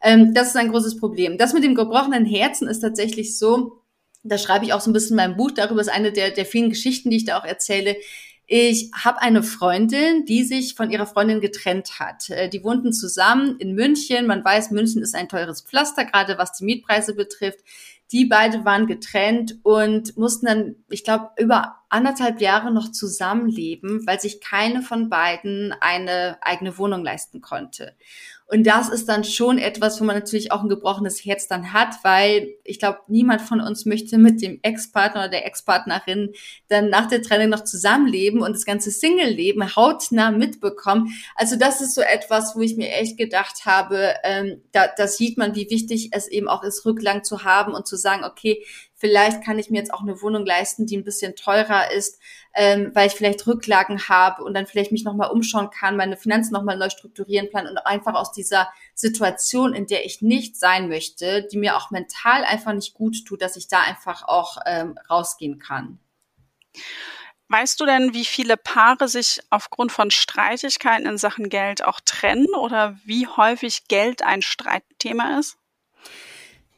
Ähm, 0.02 0.32
das 0.34 0.48
ist 0.48 0.56
ein 0.56 0.70
großes 0.70 0.98
Problem. 0.98 1.38
Das 1.38 1.54
mit 1.54 1.64
dem 1.64 1.74
gebrochenen 1.74 2.24
Herzen 2.24 2.68
ist 2.68 2.80
tatsächlich 2.80 3.36
so, 3.38 3.79
da 4.22 4.38
schreibe 4.38 4.64
ich 4.64 4.72
auch 4.72 4.80
so 4.80 4.90
ein 4.90 4.92
bisschen 4.92 5.18
in 5.18 5.24
meinem 5.24 5.36
Buch 5.36 5.50
darüber, 5.50 5.80
ist 5.80 5.88
eine 5.88 6.12
der, 6.12 6.30
der 6.30 6.46
vielen 6.46 6.70
Geschichten, 6.70 7.10
die 7.10 7.16
ich 7.16 7.24
da 7.24 7.38
auch 7.38 7.44
erzähle. 7.44 7.96
Ich 8.46 8.90
habe 8.92 9.22
eine 9.22 9.44
Freundin, 9.44 10.24
die 10.24 10.42
sich 10.42 10.74
von 10.74 10.90
ihrer 10.90 11.06
Freundin 11.06 11.40
getrennt 11.40 12.00
hat. 12.00 12.30
Äh, 12.30 12.48
die 12.48 12.64
wohnten 12.64 12.92
zusammen 12.92 13.56
in 13.58 13.74
München. 13.74 14.26
Man 14.26 14.44
weiß, 14.44 14.72
München 14.72 15.02
ist 15.02 15.14
ein 15.14 15.28
teures 15.28 15.62
Pflaster, 15.62 16.04
gerade 16.04 16.36
was 16.36 16.52
die 16.54 16.64
Mietpreise 16.64 17.14
betrifft. 17.14 17.60
Die 18.10 18.24
beide 18.24 18.64
waren 18.64 18.88
getrennt 18.88 19.58
und 19.62 20.16
mussten 20.16 20.46
dann, 20.46 20.74
ich 20.88 21.04
glaube, 21.04 21.30
über 21.38 21.76
anderthalb 21.90 22.40
Jahre 22.40 22.72
noch 22.72 22.90
zusammenleben, 22.90 24.04
weil 24.04 24.20
sich 24.20 24.40
keine 24.40 24.82
von 24.82 25.08
beiden 25.08 25.72
eine 25.80 26.38
eigene 26.40 26.76
Wohnung 26.76 27.04
leisten 27.04 27.40
konnte. 27.40 27.94
Und 28.50 28.64
das 28.66 28.88
ist 28.88 29.08
dann 29.08 29.22
schon 29.22 29.58
etwas, 29.58 30.00
wo 30.00 30.04
man 30.04 30.16
natürlich 30.16 30.50
auch 30.50 30.62
ein 30.62 30.68
gebrochenes 30.68 31.24
Herz 31.24 31.46
dann 31.46 31.72
hat, 31.72 31.94
weil 32.02 32.54
ich 32.64 32.80
glaube, 32.80 32.98
niemand 33.06 33.42
von 33.42 33.60
uns 33.60 33.86
möchte 33.86 34.18
mit 34.18 34.42
dem 34.42 34.58
Ex-Partner 34.62 35.20
oder 35.20 35.30
der 35.30 35.46
Ex-Partnerin 35.46 36.32
dann 36.68 36.90
nach 36.90 37.06
der 37.06 37.22
Trennung 37.22 37.50
noch 37.50 37.62
zusammenleben 37.62 38.42
und 38.42 38.52
das 38.54 38.64
ganze 38.64 38.90
Single-Leben 38.90 39.76
hautnah 39.76 40.32
mitbekommen. 40.32 41.14
Also 41.36 41.54
das 41.54 41.80
ist 41.80 41.94
so 41.94 42.00
etwas, 42.00 42.56
wo 42.56 42.60
ich 42.60 42.76
mir 42.76 42.90
echt 42.90 43.16
gedacht 43.16 43.66
habe, 43.66 44.14
ähm, 44.24 44.62
da, 44.72 44.88
da 44.96 45.06
sieht 45.06 45.38
man, 45.38 45.54
wie 45.54 45.70
wichtig 45.70 46.10
es 46.12 46.26
eben 46.26 46.48
auch 46.48 46.64
ist, 46.64 46.84
Rücklang 46.84 47.22
zu 47.22 47.44
haben 47.44 47.72
und 47.72 47.86
zu 47.86 47.96
sagen, 47.96 48.24
okay, 48.24 48.64
Vielleicht 49.00 49.42
kann 49.42 49.58
ich 49.58 49.70
mir 49.70 49.78
jetzt 49.78 49.94
auch 49.94 50.02
eine 50.02 50.20
Wohnung 50.20 50.44
leisten, 50.44 50.84
die 50.84 50.94
ein 50.94 51.04
bisschen 51.04 51.34
teurer 51.34 51.90
ist, 51.90 52.20
ähm, 52.54 52.90
weil 52.92 53.06
ich 53.06 53.14
vielleicht 53.14 53.46
Rücklagen 53.46 54.10
habe 54.10 54.44
und 54.44 54.52
dann 54.52 54.66
vielleicht 54.66 54.92
mich 54.92 55.04
nochmal 55.04 55.30
umschauen 55.30 55.70
kann, 55.70 55.96
meine 55.96 56.18
Finanzen 56.18 56.52
nochmal 56.52 56.76
neu 56.76 56.90
strukturieren 56.90 57.48
plan 57.48 57.66
und 57.66 57.78
einfach 57.78 58.12
aus 58.12 58.30
dieser 58.30 58.68
Situation, 58.94 59.72
in 59.72 59.86
der 59.86 60.04
ich 60.04 60.20
nicht 60.20 60.54
sein 60.56 60.90
möchte, 60.90 61.48
die 61.50 61.56
mir 61.56 61.78
auch 61.78 61.90
mental 61.90 62.44
einfach 62.44 62.74
nicht 62.74 62.92
gut 62.92 63.24
tut, 63.26 63.40
dass 63.40 63.56
ich 63.56 63.68
da 63.68 63.80
einfach 63.80 64.28
auch 64.28 64.58
ähm, 64.66 64.98
rausgehen 65.08 65.58
kann. 65.58 65.98
Weißt 67.48 67.80
du 67.80 67.86
denn, 67.86 68.12
wie 68.12 68.26
viele 68.26 68.58
Paare 68.58 69.08
sich 69.08 69.40
aufgrund 69.48 69.92
von 69.92 70.10
Streitigkeiten 70.10 71.06
in 71.06 71.16
Sachen 71.16 71.48
Geld 71.48 71.82
auch 71.82 72.00
trennen 72.04 72.54
oder 72.54 72.98
wie 73.04 73.26
häufig 73.26 73.88
Geld 73.88 74.22
ein 74.22 74.42
Streitthema 74.42 75.38
ist? 75.38 75.56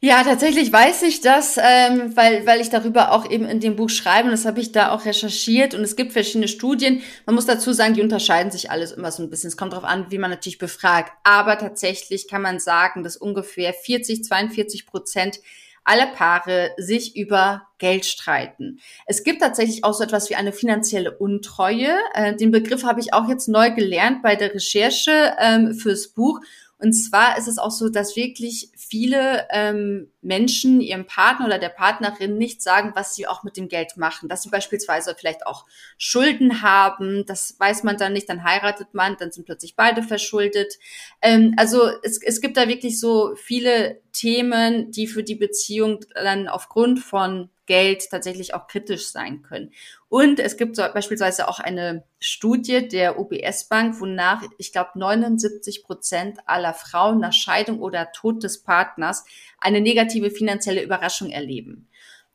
Ja, 0.05 0.25
tatsächlich 0.25 0.73
weiß 0.73 1.03
ich 1.03 1.21
das, 1.21 1.57
ähm, 1.59 2.17
weil, 2.17 2.45
weil 2.45 2.61
ich 2.61 2.71
darüber 2.71 3.13
auch 3.13 3.31
eben 3.31 3.45
in 3.45 3.61
dem 3.61 3.77
Buch 3.77 3.89
schreibe 3.89 4.25
und 4.25 4.33
das 4.33 4.45
habe 4.45 4.59
ich 4.59 4.73
da 4.73 4.91
auch 4.91 5.05
recherchiert 5.05 5.75
und 5.75 5.83
es 5.83 5.95
gibt 5.95 6.13
verschiedene 6.13 6.49
Studien. 6.49 7.03
Man 7.25 7.37
muss 7.37 7.47
dazu 7.47 7.73
sagen, 7.73 7.95
die 7.95 8.03
unterscheiden 8.03 8.51
sich 8.51 8.69
alles 8.69 8.91
immer 8.91 9.13
so 9.13 9.23
ein 9.23 9.31
bisschen. 9.31 9.47
Es 9.47 9.57
kommt 9.57 9.75
darauf 9.75 9.85
an, 9.85 10.07
wie 10.09 10.19
man 10.19 10.31
natürlich 10.31 10.59
befragt. 10.59 11.13
Aber 11.23 11.57
tatsächlich 11.57 12.27
kann 12.27 12.43
man 12.43 12.59
sagen, 12.59 13.05
dass 13.05 13.17
ungefähr 13.17 13.73
40, 13.73 14.25
42 14.25 14.87
Prozent 14.87 15.39
alle 15.85 16.09
Paare 16.09 16.73
sich 16.79 17.17
über 17.17 17.69
Geld 17.79 18.05
streiten. 18.05 18.81
Es 19.07 19.23
gibt 19.23 19.41
tatsächlich 19.41 19.85
auch 19.85 19.95
so 19.95 20.03
etwas 20.03 20.31
wie 20.31 20.35
eine 20.37 20.53
finanzielle 20.53 21.17
Untreue. 21.17 21.95
Äh, 22.15 22.35
den 22.35 22.51
Begriff 22.51 22.83
habe 22.83 23.01
ich 23.01 23.15
auch 23.15 23.29
jetzt 23.29 23.49
neu 23.49 23.71
gelernt 23.71 24.23
bei 24.23 24.35
der 24.35 24.53
Recherche 24.53 25.35
ähm, 25.39 25.75
fürs 25.75 26.09
Buch. 26.09 26.41
Und 26.83 26.95
zwar 26.95 27.39
ist 27.39 27.47
es 27.47 27.59
auch 27.59 27.71
so, 27.71 27.89
dass 27.89 28.17
wirklich 28.17 28.71
viele 28.77 29.47
ähm, 29.51 30.11
Menschen 30.21 30.81
ihrem 30.81 31.07
Partner 31.07 31.47
oder 31.47 31.61
der 31.61 31.69
Partnerin 31.69 32.39
nicht 32.39 32.61
sagen, 32.61 32.91
was 32.97 33.15
sie 33.15 33.29
auch 33.29 33.45
mit 33.45 33.57
dem 33.57 33.69
Geld 33.69 33.97
machen. 33.97 34.29
Dass 34.29 34.43
sie 34.43 34.51
beispielsweise 34.51 35.15
vielleicht 35.17 35.47
auch 35.47 35.65
Schulden 35.97 36.61
haben, 36.61 37.25
das 37.25 37.55
weiß 37.57 37.85
man 37.85 37.99
dann 37.99 38.13
nicht, 38.13 38.29
dann 38.29 38.43
heiratet 38.43 38.95
man, 38.95 39.17
dann 39.17 39.31
sind 39.31 39.47
plötzlich 39.47 39.77
beide 39.77 40.03
verschuldet. 40.03 40.75
Ähm, 41.21 41.55
also 41.57 41.89
es, 42.03 42.21
es 42.21 42.41
gibt 42.41 42.57
da 42.57 42.67
wirklich 42.67 42.99
so 42.99 43.37
viele 43.37 44.01
Themen, 44.11 44.91
die 44.91 45.07
für 45.07 45.23
die 45.23 45.37
Beziehung 45.37 46.01
dann 46.15 46.49
aufgrund 46.49 46.99
von 46.99 47.49
Geld 47.67 48.11
tatsächlich 48.11 48.55
auch 48.55 48.67
kritisch 48.67 49.09
sein 49.09 49.43
können. 49.43 49.73
Und 50.09 50.41
es 50.41 50.57
gibt 50.57 50.77
so 50.77 50.83
beispielsweise 50.93 51.49
auch 51.49 51.61
eine 51.61 52.05
Studie 52.19 52.89
der 52.89 53.19
UBS 53.19 53.69
Bank, 53.69 54.01
wonach 54.01 54.43
ich 54.59 54.73
glaube 54.73 54.91
79 54.95 55.85
Prozent 55.85 56.39
aller 56.47 56.75
Frauen 56.75 57.21
nach 57.21 57.33
Scheidung 57.33 57.81
oder 57.81 58.13
Tod 58.13 58.43
des 58.43 58.63
Partners 58.63 59.25
eine 59.59 59.81
negative 59.81 60.31
finanzielle 60.31 60.83
Überraschung 60.83 61.31
erleben. 61.31 61.89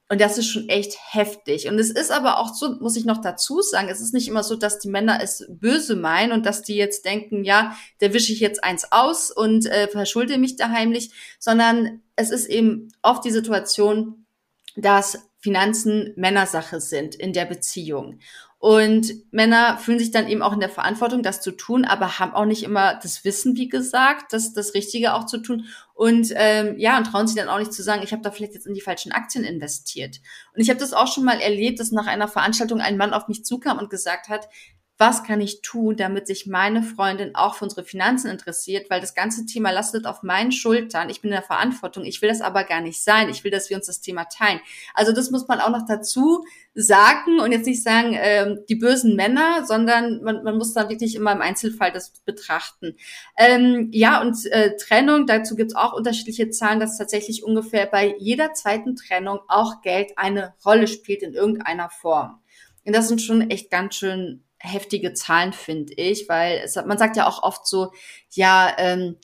Und 0.10 0.22
das 0.22 0.38
ist 0.38 0.48
schon 0.48 0.70
echt 0.70 0.98
heftig. 1.12 1.68
Und 1.68 1.80
es 1.80 1.92
ist 1.92 2.12
aber 2.12 2.40
auch 2.40 2.54
so, 2.54 2.76
muss 2.80 2.96
ich 2.96 3.04
noch 3.04 3.20
dazu 3.20 3.62
sagen, 3.62 3.90
es 3.90 4.00
ist 4.00 4.14
nicht 4.14 4.30
immer 4.30 4.44
so, 4.44 4.56
dass 4.56 4.80
die 4.80 4.88
Männer 4.88 5.20
es 5.22 5.46
böse 5.50 5.98
meinen 5.98 6.32
und 6.32 6.46
dass 6.46 6.62
die 6.62 6.76
jetzt 6.76 7.04
denken, 7.04 7.44
ja, 7.44 7.76
der 8.00 8.14
wische 8.14 8.32
ich 8.32 8.40
jetzt 8.40 8.64
eins 8.64 8.90
aus 8.92 9.32
und 9.32 9.66
äh, 9.66 9.90
verschulde 9.90 10.38
mich 10.38 10.56
da 10.56 10.70
heimlich, 10.70 11.12
sondern 11.40 12.02
es 12.16 12.32
ist 12.32 12.46
eben 12.46 12.88
oft 13.02 13.26
die 13.26 13.32
Situation, 13.32 14.26
dass 14.78 15.30
Finanzen 15.40 16.14
Männersache 16.16 16.80
sind 16.80 17.16
in 17.16 17.34
der 17.34 17.46
Beziehung. 17.46 18.20
Und 18.60 19.14
Männer 19.32 19.78
fühlen 19.78 20.00
sich 20.00 20.10
dann 20.10 20.28
eben 20.28 20.42
auch 20.42 20.54
in 20.54 20.60
der 20.60 20.70
Verantwortung, 20.70 21.22
das 21.22 21.42
zu 21.42 21.52
tun, 21.52 21.86
aber 21.86 22.18
haben 22.18 22.34
auch 22.34 22.46
nicht 22.46 22.64
immer 22.64 22.96
das 22.96 23.24
Wissen, 23.24 23.56
wie 23.56 23.70
gesagt, 23.70 24.34
das, 24.34 24.54
das 24.54 24.74
Richtige 24.74 25.14
auch 25.14 25.28
zu 25.28 25.38
tun. 25.38 25.66
Und 25.94 26.34
ähm, 26.36 26.74
ja, 26.80 26.98
und 26.98 27.04
trauen 27.04 27.28
sich 27.28 27.38
dann 27.38 27.50
auch 27.50 27.60
nicht 27.60 27.74
zu 27.74 27.84
sagen, 27.84 28.02
ich 28.04 28.14
habe 28.14 28.24
da 28.24 28.32
vielleicht 28.32 28.56
jetzt 28.56 28.66
in 28.66 28.74
die 28.74 28.82
falschen 28.82 29.12
Aktien 29.12 29.44
investiert. 29.44 30.22
Und 30.56 30.62
ich 30.62 30.70
habe 30.70 30.80
das 30.80 30.94
auch 30.94 31.08
schon 31.08 31.24
mal 31.24 31.40
erlebt, 31.40 31.80
dass 31.80 31.92
nach 31.92 32.08
einer 32.08 32.28
Veranstaltung 32.28 32.82
ein 32.82 32.98
Mann 32.98 33.14
auf 33.14 33.28
mich 33.28 33.46
zukam 33.46 33.78
und 33.78 33.92
gesagt 33.92 34.28
hat, 34.28 34.50
was 35.00 35.24
kann 35.24 35.42
ich 35.42 35.62
tun, 35.62 35.96
damit 35.96 36.26
sich 36.26 36.48
meine 36.48 36.82
Freundin 36.82 37.36
auch 37.36 37.56
für 37.56 37.66
unsere 37.66 37.84
Finanzen 37.84 38.32
interessiert, 38.32 38.90
weil 38.90 39.00
das 39.00 39.14
ganze 39.14 39.46
Thema 39.46 39.70
lastet 39.70 40.08
auf 40.08 40.24
meinen 40.24 40.52
Schultern. 40.52 41.12
Ich 41.12 41.22
bin 41.22 41.30
in 41.30 41.36
der 41.36 41.44
Verantwortung. 41.44 42.04
Ich 42.04 42.22
will 42.24 42.30
das 42.30 42.42
aber 42.42 42.64
gar 42.64 42.82
nicht 42.82 43.04
sein. 43.04 43.30
Ich 43.30 43.44
will, 43.44 43.52
dass 43.52 43.70
wir 43.70 43.78
uns 43.78 43.86
das 43.86 44.02
Thema 44.02 44.26
teilen. 44.26 44.60
Also 44.96 45.12
das 45.12 45.30
muss 45.30 45.48
man 45.48 45.60
auch 45.60 45.70
noch 45.70 45.86
dazu 45.88 46.44
sagen 46.74 47.40
und 47.40 47.52
jetzt 47.52 47.68
nicht 47.68 47.84
sagen, 47.84 48.14
äh, 48.14 48.56
die 48.68 48.76
bösen 48.76 49.16
Männer, 49.16 49.66
sondern 49.66 50.24
man, 50.24 50.44
man 50.44 50.58
muss 50.58 50.74
da 50.74 50.90
wirklich 50.90 51.16
immer 51.16 51.32
im 51.32 51.42
Einzelfall 51.42 51.92
das 51.92 52.10
betrachten. 52.26 52.96
Ähm, 53.38 53.90
ja, 53.92 54.20
und 54.22 54.46
äh, 54.48 54.78
Trennung, 54.78 55.28
dazu 55.28 55.56
gibt's 55.56 55.76
auch 55.76 55.94
unterschiedliche 55.94 56.50
Zahlen, 56.50 56.80
dass 56.80 56.98
tatsächlich 56.98 57.44
ungefähr 57.44 57.86
bei 57.86 58.16
jeder 58.18 58.54
zweiten 58.54 58.96
Trennung 58.96 59.40
auch 59.48 59.82
Geld 59.82 60.14
eine 60.18 60.56
Rolle 60.66 60.88
spielt 60.88 61.22
in 61.22 61.34
irgendeiner 61.34 61.92
Form. 61.92 62.40
Und 62.84 62.96
das 62.96 63.10
sind 63.10 63.22
schon 63.22 63.50
echt 63.50 63.70
ganz 63.70 63.96
schön 63.96 64.44
heftige 64.60 65.14
Zahlen, 65.14 65.54
finde 65.54 65.94
ich, 65.94 66.28
weil 66.30 66.62
es, 66.64 66.76
man 66.76 66.98
sagt 66.98 67.16
ja 67.18 67.28
auch 67.28 67.44
oft 67.44 67.68
so, 67.68 67.92
ja, 68.32 68.74
ähm, 68.78 69.18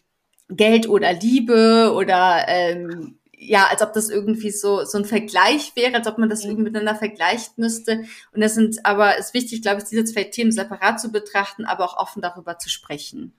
Geld 0.49 0.87
oder 0.87 1.13
Liebe 1.13 1.93
oder 1.95 2.45
ähm, 2.47 3.19
ja, 3.35 3.67
als 3.67 3.81
ob 3.81 3.93
das 3.93 4.09
irgendwie 4.09 4.51
so 4.51 4.85
so 4.85 4.97
ein 4.97 5.05
Vergleich 5.05 5.75
wäre, 5.75 5.95
als 5.95 6.07
ob 6.07 6.17
man 6.17 6.29
das 6.29 6.43
irgendwie 6.43 6.63
miteinander 6.63 6.95
vergleichen 6.95 7.53
müsste. 7.57 8.05
Und 8.31 8.41
das 8.41 8.55
sind 8.55 8.85
aber 8.85 9.17
ist 9.17 9.33
wichtig, 9.33 9.61
glaube 9.61 9.81
ich, 9.81 9.89
diese 9.89 10.05
zwei 10.05 10.23
Themen 10.25 10.51
separat 10.51 10.99
zu 10.99 11.11
betrachten, 11.11 11.65
aber 11.65 11.85
auch 11.85 11.97
offen 11.97 12.21
darüber 12.21 12.57
zu 12.57 12.69
sprechen. 12.69 13.33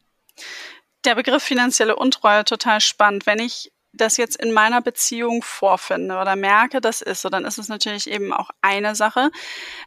Der 1.04 1.14
Begriff 1.14 1.42
finanzielle 1.42 1.96
Untreue 1.96 2.44
total 2.44 2.80
spannend. 2.80 3.26
Wenn 3.26 3.38
ich 3.38 3.72
das 3.94 4.16
jetzt 4.16 4.36
in 4.36 4.52
meiner 4.52 4.82
Beziehung 4.82 5.42
vorfinde 5.42 6.18
oder 6.18 6.36
merke, 6.36 6.80
das 6.80 7.00
ist 7.00 7.22
so, 7.22 7.28
dann 7.28 7.44
ist 7.44 7.58
es 7.58 7.68
natürlich 7.68 8.10
eben 8.10 8.32
auch 8.32 8.50
eine 8.60 8.94
Sache, 8.94 9.30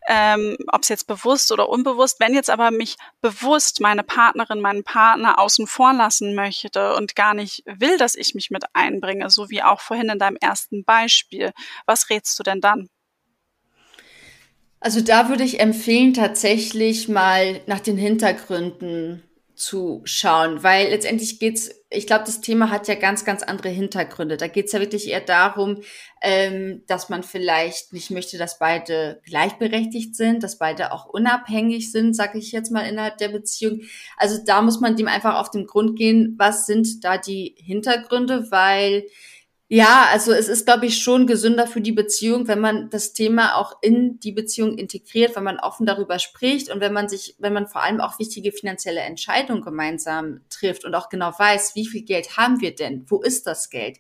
ähm, 0.07 0.57
ob 0.71 0.83
es 0.83 0.89
jetzt 0.89 1.07
bewusst 1.07 1.51
oder 1.51 1.69
unbewusst. 1.69 2.19
Wenn 2.19 2.33
jetzt 2.33 2.49
aber 2.49 2.71
mich 2.71 2.95
bewusst 3.21 3.81
meine 3.81 4.03
Partnerin, 4.03 4.61
meinen 4.61 4.83
Partner 4.83 5.39
außen 5.39 5.67
vor 5.67 5.93
lassen 5.93 6.35
möchte 6.35 6.95
und 6.95 7.15
gar 7.15 7.33
nicht 7.33 7.63
will, 7.65 7.97
dass 7.97 8.15
ich 8.15 8.33
mich 8.33 8.49
mit 8.49 8.63
einbringe, 8.73 9.29
so 9.29 9.49
wie 9.49 9.63
auch 9.63 9.81
vorhin 9.81 10.09
in 10.09 10.19
deinem 10.19 10.37
ersten 10.39 10.83
Beispiel, 10.83 11.51
was 11.85 12.09
rätst 12.09 12.37
du 12.39 12.43
denn 12.43 12.61
dann? 12.61 12.89
Also 14.79 15.01
da 15.01 15.29
würde 15.29 15.43
ich 15.43 15.59
empfehlen, 15.59 16.13
tatsächlich 16.13 17.09
mal 17.09 17.61
nach 17.65 17.79
den 17.79 17.97
Hintergründen 17.97 19.23
zu 19.57 20.01
schauen, 20.05 20.61
weil 20.61 20.89
letztendlich 20.89 21.39
geht's, 21.39 21.71
ich 21.89 22.05
glaube, 22.05 22.25
das 22.25 22.41
Thema 22.41 22.69
hat 22.69 22.87
ja 22.87 22.93
ganz, 22.93 23.25
ganz 23.25 23.41
andere 23.41 23.69
Hintergründe. 23.69 24.37
Da 24.37 24.47
geht's 24.47 24.71
ja 24.71 24.79
wirklich 24.79 25.07
eher 25.07 25.19
darum, 25.19 25.81
ähm, 26.21 26.83
dass 26.85 27.09
man 27.09 27.23
vielleicht 27.23 27.91
nicht 27.91 28.11
möchte, 28.11 28.37
dass 28.37 28.59
beide 28.59 29.19
gleichberechtigt 29.25 30.15
sind, 30.15 30.43
dass 30.43 30.59
beide 30.59 30.91
auch 30.91 31.07
unabhängig 31.07 31.91
sind, 31.91 32.15
sage 32.15 32.37
ich 32.37 32.51
jetzt 32.51 32.71
mal 32.71 32.87
innerhalb 32.87 33.17
der 33.17 33.29
Beziehung. 33.29 33.81
Also 34.15 34.37
da 34.45 34.61
muss 34.61 34.79
man 34.79 34.95
dem 34.95 35.07
einfach 35.07 35.39
auf 35.39 35.49
den 35.49 35.65
Grund 35.65 35.97
gehen, 35.97 36.35
was 36.37 36.67
sind 36.67 37.03
da 37.03 37.17
die 37.17 37.55
Hintergründe, 37.57 38.51
weil 38.51 39.05
ja, 39.69 40.07
also 40.13 40.31
es 40.31 40.47
ist, 40.47 40.65
glaube 40.65 40.85
ich, 40.85 41.01
schon 41.01 41.27
gesünder 41.27 41.67
für 41.67 41.81
die 41.81 41.91
Beziehung, 41.91 42.47
wenn 42.47 42.61
man 42.61 42.89
das 42.89 43.11
Thema 43.11 43.55
auch 43.55 43.73
in 43.81 44.17
die 44.19 44.31
Beziehung 44.31 44.77
integriert, 44.77 45.35
wenn 45.35 45.43
man 45.43 45.59
offen 45.59 45.85
darüber 45.85 46.19
spricht 46.19 46.69
und 46.69 46.79
wenn 46.79 46.93
man 46.93 47.09
sich, 47.09 47.35
wenn 47.39 47.51
man 47.51 47.67
vor 47.67 47.83
allem 47.83 47.99
auch 47.99 48.17
wichtige 48.17 48.53
finanzielle 48.53 49.01
Entscheidungen 49.01 49.61
gemeinsam 49.61 50.39
trifft 50.49 50.85
und 50.85 50.95
auch 50.95 51.09
genau 51.09 51.33
weiß, 51.37 51.75
wie 51.75 51.85
viel 51.85 52.03
Geld 52.03 52.37
haben 52.37 52.61
wir 52.61 52.73
denn? 52.75 53.05
Wo 53.09 53.21
ist 53.21 53.45
das 53.45 53.69
Geld? 53.69 53.99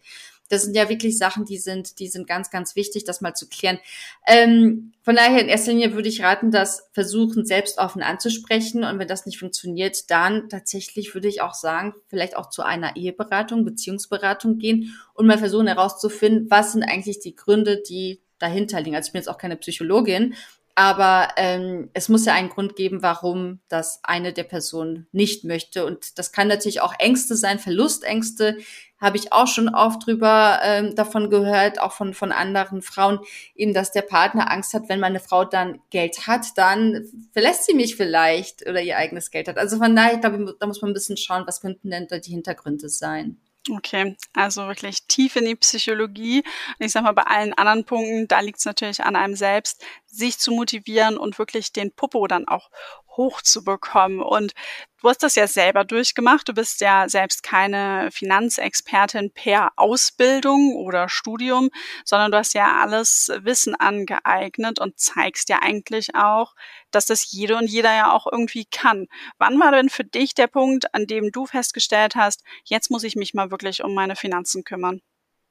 Das 0.49 0.63
sind 0.63 0.75
ja 0.75 0.89
wirklich 0.89 1.17
Sachen, 1.17 1.45
die 1.45 1.57
sind, 1.57 1.99
die 1.99 2.07
sind 2.07 2.27
ganz, 2.27 2.49
ganz 2.49 2.75
wichtig, 2.75 3.03
das 3.03 3.21
mal 3.21 3.33
zu 3.33 3.47
klären. 3.47 3.79
Ähm, 4.25 4.93
von 5.01 5.15
daher 5.15 5.41
in 5.41 5.49
erster 5.49 5.71
Linie 5.71 5.93
würde 5.93 6.09
ich 6.09 6.23
raten, 6.23 6.51
das 6.51 6.87
versuchen, 6.91 7.45
selbst 7.45 7.77
offen 7.77 8.01
anzusprechen. 8.01 8.83
Und 8.83 8.99
wenn 8.99 9.07
das 9.07 9.25
nicht 9.25 9.39
funktioniert, 9.39 10.09
dann 10.09 10.49
tatsächlich 10.49 11.13
würde 11.13 11.27
ich 11.27 11.41
auch 11.41 11.53
sagen, 11.53 11.93
vielleicht 12.07 12.35
auch 12.35 12.49
zu 12.49 12.63
einer 12.63 12.95
Eheberatung, 12.95 13.65
Beziehungsberatung 13.65 14.57
gehen 14.57 14.97
und 15.13 15.27
mal 15.27 15.37
versuchen 15.37 15.67
herauszufinden, 15.67 16.49
was 16.49 16.73
sind 16.73 16.83
eigentlich 16.83 17.19
die 17.19 17.35
Gründe, 17.35 17.81
die 17.87 18.21
dahinter 18.39 18.81
liegen. 18.81 18.95
Also 18.95 19.07
ich 19.07 19.13
bin 19.13 19.19
jetzt 19.19 19.29
auch 19.29 19.37
keine 19.37 19.57
Psychologin, 19.57 20.35
aber 20.77 21.29
ähm, 21.37 21.89
es 21.95 22.07
muss 22.07 22.25
ja 22.25 22.35
einen 22.35 22.49
Grund 22.49 22.75
geben, 22.75 23.01
warum 23.01 23.61
das 23.67 23.99
eine 24.03 24.31
der 24.31 24.43
Personen 24.43 25.07
nicht 25.11 25.43
möchte. 25.43 25.83
Und 25.83 26.19
das 26.19 26.31
kann 26.31 26.47
natürlich 26.47 26.81
auch 26.81 26.93
Ängste 26.99 27.35
sein, 27.35 27.57
Verlustängste. 27.57 28.57
Habe 29.01 29.17
ich 29.17 29.33
auch 29.33 29.47
schon 29.47 29.69
oft 29.73 30.05
drüber 30.05 30.59
ähm, 30.61 30.93
davon 30.93 31.31
gehört, 31.31 31.81
auch 31.81 31.93
von, 31.93 32.13
von 32.13 32.31
anderen 32.31 32.83
Frauen, 32.83 33.17
eben, 33.55 33.73
dass 33.73 33.91
der 33.91 34.03
Partner 34.03 34.51
Angst 34.51 34.75
hat, 34.75 34.87
wenn 34.87 34.99
meine 34.99 35.19
Frau 35.19 35.45
dann 35.45 35.79
Geld 35.89 36.27
hat, 36.27 36.55
dann 36.57 37.07
verlässt 37.33 37.65
sie 37.65 37.73
mich 37.73 37.95
vielleicht 37.95 38.61
oder 38.69 38.79
ihr 38.79 38.97
eigenes 38.97 39.31
Geld 39.31 39.47
hat. 39.47 39.57
Also 39.57 39.77
von 39.77 39.95
daher, 39.95 40.13
ich 40.13 40.21
glaube, 40.21 40.55
da 40.59 40.67
muss 40.67 40.83
man 40.83 40.91
ein 40.91 40.93
bisschen 40.93 41.17
schauen, 41.17 41.47
was 41.47 41.59
könnten 41.59 41.89
denn 41.89 42.05
da 42.07 42.19
die 42.19 42.29
Hintergründe 42.29 42.89
sein. 42.89 43.39
Okay, 43.75 44.15
also 44.33 44.67
wirklich 44.67 45.06
tief 45.07 45.35
in 45.35 45.45
die 45.45 45.55
Psychologie. 45.55 46.43
Und 46.79 46.85
ich 46.85 46.91
sag 46.91 47.03
mal, 47.03 47.13
bei 47.13 47.23
allen 47.23 47.53
anderen 47.53 47.85
Punkten, 47.85 48.27
da 48.27 48.39
liegt 48.39 48.59
es 48.59 48.65
natürlich 48.65 49.03
an 49.03 49.15
einem 49.15 49.35
selbst, 49.35 49.83
sich 50.05 50.39
zu 50.39 50.51
motivieren 50.51 51.17
und 51.17 51.37
wirklich 51.39 51.73
den 51.73 51.91
Popo 51.91 52.27
dann 52.27 52.47
auch 52.47 52.69
hochzubekommen. 53.17 54.21
Und 54.21 54.53
du 55.01 55.09
hast 55.09 55.23
das 55.23 55.35
ja 55.35 55.47
selber 55.47 55.83
durchgemacht. 55.83 56.47
Du 56.47 56.53
bist 56.53 56.79
ja 56.81 57.09
selbst 57.09 57.43
keine 57.43 58.09
Finanzexpertin 58.11 59.31
per 59.31 59.71
Ausbildung 59.75 60.75
oder 60.75 61.09
Studium, 61.09 61.69
sondern 62.05 62.31
du 62.31 62.37
hast 62.37 62.53
ja 62.53 62.79
alles 62.79 63.31
Wissen 63.41 63.75
angeeignet 63.75 64.79
und 64.79 64.99
zeigst 64.99 65.49
ja 65.49 65.59
eigentlich 65.61 66.15
auch, 66.15 66.53
dass 66.91 67.07
das 67.07 67.31
jede 67.31 67.57
und 67.57 67.67
jeder 67.69 67.93
ja 67.93 68.13
auch 68.13 68.27
irgendwie 68.31 68.65
kann. 68.65 69.07
Wann 69.37 69.59
war 69.59 69.71
denn 69.71 69.89
für 69.89 70.05
dich 70.05 70.33
der 70.35 70.47
Punkt, 70.47 70.93
an 70.93 71.07
dem 71.07 71.31
du 71.31 71.45
festgestellt 71.45 72.15
hast, 72.15 72.43
jetzt 72.63 72.89
muss 72.91 73.03
ich 73.03 73.15
mich 73.15 73.33
mal 73.33 73.51
wirklich 73.51 73.83
um 73.83 73.93
meine 73.93 74.15
Finanzen 74.15 74.63
kümmern? 74.63 74.96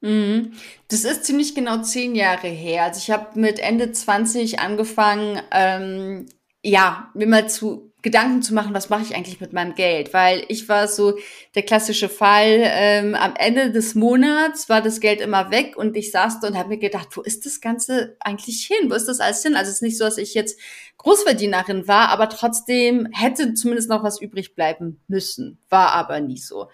Mhm. 0.01 0.53
Das 0.89 1.03
ist 1.03 1.25
ziemlich 1.25 1.55
genau 1.55 1.81
zehn 1.81 2.15
Jahre 2.15 2.47
her. 2.47 2.83
Also 2.83 2.99
ich 2.99 3.11
habe 3.11 3.39
mit 3.39 3.59
Ende 3.59 3.91
20 3.91 4.59
angefangen, 4.59 5.41
ähm, 5.51 6.27
ja, 6.63 7.09
mir 7.13 7.27
mal 7.27 7.49
zu 7.49 7.87
Gedanken 8.03 8.41
zu 8.41 8.53
machen, 8.53 8.73
was 8.75 8.89
mache 8.89 9.01
ich 9.01 9.15
eigentlich 9.15 9.41
mit 9.41 9.53
meinem 9.53 9.73
Geld? 9.73 10.13
Weil 10.13 10.45
ich 10.49 10.69
war 10.69 10.87
so 10.87 11.17
der 11.55 11.63
klassische 11.63 12.09
Fall, 12.09 12.61
ähm, 12.63 13.15
am 13.15 13.33
Ende 13.35 13.71
des 13.71 13.95
Monats 13.95 14.69
war 14.69 14.81
das 14.81 15.01
Geld 15.01 15.19
immer 15.19 15.49
weg 15.49 15.75
und 15.75 15.97
ich 15.97 16.11
saß 16.11 16.39
da 16.39 16.47
und 16.47 16.57
habe 16.57 16.69
mir 16.69 16.77
gedacht, 16.77 17.09
wo 17.17 17.21
ist 17.21 17.45
das 17.45 17.59
Ganze 17.59 18.15
eigentlich 18.19 18.65
hin? 18.65 18.89
Wo 18.89 18.93
ist 18.93 19.07
das 19.07 19.19
alles 19.19 19.41
hin? 19.41 19.55
Also 19.55 19.69
es 19.69 19.77
ist 19.77 19.81
nicht 19.81 19.97
so, 19.97 20.05
dass 20.05 20.19
ich 20.19 20.35
jetzt 20.35 20.59
Großverdienerin 20.97 21.87
war, 21.87 22.09
aber 22.09 22.29
trotzdem 22.29 23.07
hätte 23.11 23.55
zumindest 23.55 23.89
noch 23.89 24.03
was 24.03 24.21
übrig 24.21 24.55
bleiben 24.55 25.01
müssen. 25.07 25.57
War 25.69 25.91
aber 25.91 26.19
nie 26.19 26.37
so. 26.37 26.69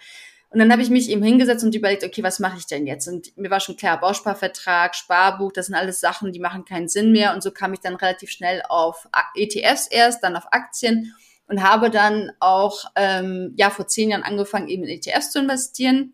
Und 0.53 0.60
dann 0.60 0.72
habe 0.72 0.83
ich 0.83 0.91
mich 0.91 1.10
eben 1.10 1.24
hingesetzt 1.24 1.63
und 1.63 1.74
überlegt, 1.74 2.03
okay, 2.03 2.22
was 2.22 2.38
mache 2.38 2.60
ich 2.60 2.67
denn 2.67 2.86
jetzt? 2.86 3.07
Und 3.07 3.36
mir 3.36 3.50
war 3.50 3.60
schon 3.60 3.75
klar, 3.75 4.00
Bausparvertrag, 4.00 4.93
Sparbuch, 4.93 5.51
das 5.51 5.65
sind 5.65 5.74
alles 5.74 6.00
Sachen, 6.00 6.31
die 6.31 6.39
machen 6.39 6.63
keinen 6.63 6.88
Sinn 6.88 7.12
mehr. 7.12 7.33
Und 7.33 7.41
so 7.41 7.50
kam 7.50 7.74
ich 7.74 7.79
dann 7.79 7.95
relativ 7.95 8.29
schnell 8.29 8.62
auf 8.69 9.07
ETFs 9.36 9.88
erst, 9.88 10.24
dann 10.24 10.36
auf 10.36 10.45
Aktien 10.51 11.15
und 11.48 11.63
habe 11.63 11.89
dann 11.89 12.31
auch 12.39 12.86
ähm, 12.95 13.55
ja 13.57 13.72
vor 13.72 13.88
zehn 13.88 14.12
Jahren 14.12 14.22
angefangen, 14.22 14.67
eben 14.67 14.83
in 14.83 14.89
ETFs 14.89 15.31
zu 15.31 15.39
investieren 15.39 16.13